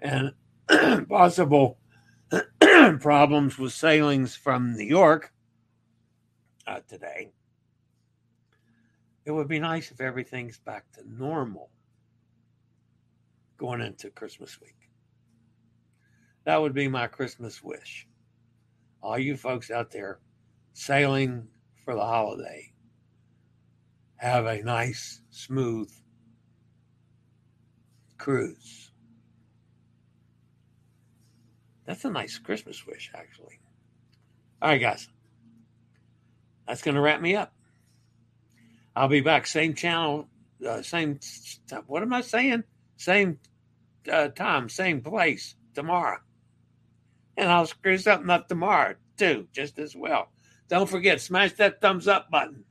and 0.00 0.32
possible 1.10 1.76
problems 3.00 3.58
with 3.58 3.74
sailings 3.74 4.34
from 4.34 4.74
New 4.74 4.86
York 4.86 5.30
uh, 6.66 6.80
today, 6.88 7.32
it 9.26 9.30
would 9.30 9.46
be 9.46 9.58
nice 9.58 9.90
if 9.90 10.00
everything's 10.00 10.58
back 10.58 10.90
to 10.92 11.02
normal 11.06 11.68
going 13.58 13.82
into 13.82 14.08
Christmas 14.08 14.58
week. 14.58 14.88
That 16.44 16.62
would 16.62 16.72
be 16.72 16.88
my 16.88 17.08
Christmas 17.08 17.62
wish. 17.62 18.08
All 19.02 19.18
you 19.18 19.36
folks 19.36 19.70
out 19.70 19.90
there 19.90 20.18
sailing 20.72 21.46
for 21.84 21.94
the 21.94 22.00
holiday, 22.00 22.71
have 24.28 24.46
a 24.46 24.62
nice, 24.62 25.20
smooth 25.30 25.90
cruise. 28.18 28.90
That's 31.84 32.04
a 32.04 32.10
nice 32.10 32.38
Christmas 32.38 32.86
wish, 32.86 33.10
actually. 33.14 33.60
All 34.60 34.70
right, 34.70 34.80
guys. 34.80 35.08
That's 36.66 36.82
going 36.82 36.94
to 36.94 37.00
wrap 37.00 37.20
me 37.20 37.34
up. 37.34 37.52
I'll 38.94 39.08
be 39.08 39.20
back, 39.20 39.46
same 39.46 39.74
channel, 39.74 40.28
uh, 40.66 40.82
same, 40.82 41.18
what 41.86 42.02
am 42.02 42.12
I 42.12 42.20
saying? 42.20 42.64
Same 42.96 43.38
uh, 44.10 44.28
time, 44.28 44.68
same 44.68 45.00
place 45.00 45.54
tomorrow 45.74 46.18
and 47.36 47.50
I'll 47.50 47.66
screw 47.66 47.98
something 47.98 48.30
up 48.30 48.48
tomorrow 48.48 48.94
too, 49.16 49.48
just 49.52 49.78
as 49.78 49.96
well. 49.96 50.28
Don't 50.68 50.88
forget, 50.88 51.20
smash 51.20 51.52
that 51.54 51.80
thumbs 51.80 52.08
up 52.08 52.30
button 52.30 52.64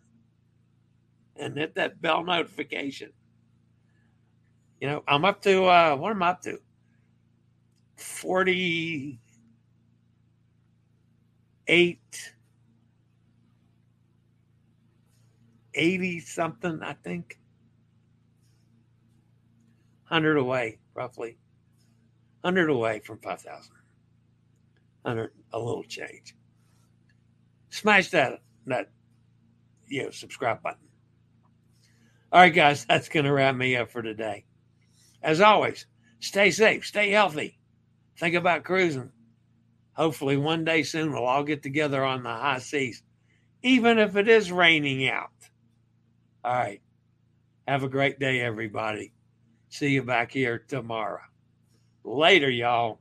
and 1.41 1.57
hit 1.57 1.75
that 1.75 2.01
bell 2.01 2.23
notification. 2.23 3.11
You 4.79 4.87
know, 4.87 5.03
I'm 5.07 5.25
up 5.25 5.41
to 5.43 5.65
uh 5.65 5.95
what 5.95 6.11
am 6.11 6.23
I 6.23 6.29
up 6.29 6.41
to? 6.43 6.59
48 7.97 9.17
80 15.73 16.19
something, 16.19 16.81
I 16.83 16.93
think. 16.93 17.39
100 20.09 20.37
away, 20.37 20.79
roughly. 20.93 21.37
100 22.41 22.69
away 22.69 22.99
from 22.99 23.19
5,000 23.19 23.71
under 25.05 25.31
a 25.53 25.59
little 25.59 25.83
change. 25.83 26.35
Smash 27.69 28.09
that 28.09 28.41
that 28.65 28.89
you 29.87 30.03
know 30.03 30.09
subscribe 30.11 30.61
button. 30.61 30.90
All 32.33 32.39
right, 32.39 32.53
guys, 32.53 32.85
that's 32.85 33.09
going 33.09 33.25
to 33.25 33.33
wrap 33.33 33.55
me 33.55 33.75
up 33.75 33.91
for 33.91 34.01
today. 34.01 34.45
As 35.21 35.41
always, 35.41 35.85
stay 36.21 36.51
safe, 36.51 36.85
stay 36.85 37.11
healthy. 37.11 37.59
Think 38.17 38.35
about 38.35 38.63
cruising. 38.63 39.11
Hopefully, 39.93 40.37
one 40.37 40.63
day 40.63 40.83
soon 40.83 41.11
we'll 41.11 41.25
all 41.25 41.43
get 41.43 41.61
together 41.61 42.01
on 42.05 42.23
the 42.23 42.29
high 42.29 42.59
seas, 42.59 43.03
even 43.63 43.99
if 43.99 44.15
it 44.15 44.29
is 44.29 44.49
raining 44.49 45.09
out. 45.09 45.29
All 46.43 46.53
right. 46.53 46.81
Have 47.67 47.83
a 47.83 47.89
great 47.89 48.17
day, 48.17 48.39
everybody. 48.39 49.11
See 49.67 49.89
you 49.89 50.01
back 50.01 50.31
here 50.31 50.63
tomorrow. 50.69 51.21
Later, 52.05 52.49
y'all. 52.49 52.99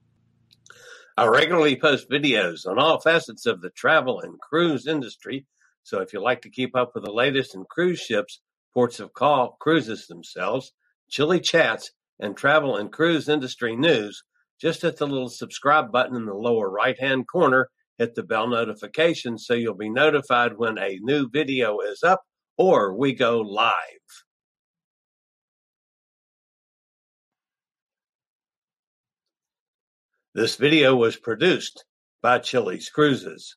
I 1.16 1.26
regularly 1.26 1.76
post 1.76 2.10
videos 2.10 2.66
on 2.66 2.80
all 2.80 3.00
facets 3.00 3.46
of 3.46 3.60
the 3.60 3.70
travel 3.70 4.20
and 4.20 4.40
cruise 4.40 4.88
industry. 4.88 5.46
So 5.84 6.00
if 6.00 6.12
you 6.12 6.20
like 6.20 6.42
to 6.42 6.50
keep 6.50 6.74
up 6.74 6.96
with 6.96 7.04
the 7.04 7.12
latest 7.12 7.54
in 7.54 7.64
cruise 7.64 8.00
ships, 8.00 8.40
ports 8.74 9.00
of 9.00 9.12
call, 9.12 9.56
cruises 9.60 10.06
themselves, 10.06 10.72
Chillie 11.08 11.40
chats, 11.40 11.90
and 12.18 12.36
travel 12.36 12.76
and 12.76 12.92
cruise 12.92 13.28
industry 13.28 13.76
news, 13.76 14.22
just 14.60 14.82
hit 14.82 14.98
the 14.98 15.06
little 15.06 15.30
subscribe 15.30 15.90
button 15.90 16.16
in 16.16 16.26
the 16.26 16.34
lower 16.34 16.68
right 16.68 17.00
hand 17.00 17.26
corner. 17.26 17.68
Hit 17.96 18.14
the 18.14 18.22
bell 18.22 18.46
notification 18.46 19.38
so 19.38 19.54
you'll 19.54 19.74
be 19.74 19.90
notified 19.90 20.52
when 20.56 20.78
a 20.78 20.98
new 21.02 21.28
video 21.30 21.80
is 21.80 22.02
up 22.02 22.22
or 22.56 22.96
we 22.96 23.14
go 23.14 23.40
live. 23.40 23.74
This 30.34 30.56
video 30.56 30.94
was 30.94 31.16
produced 31.16 31.84
by 32.22 32.38
Chillie's 32.38 32.88
Cruises. 32.88 33.56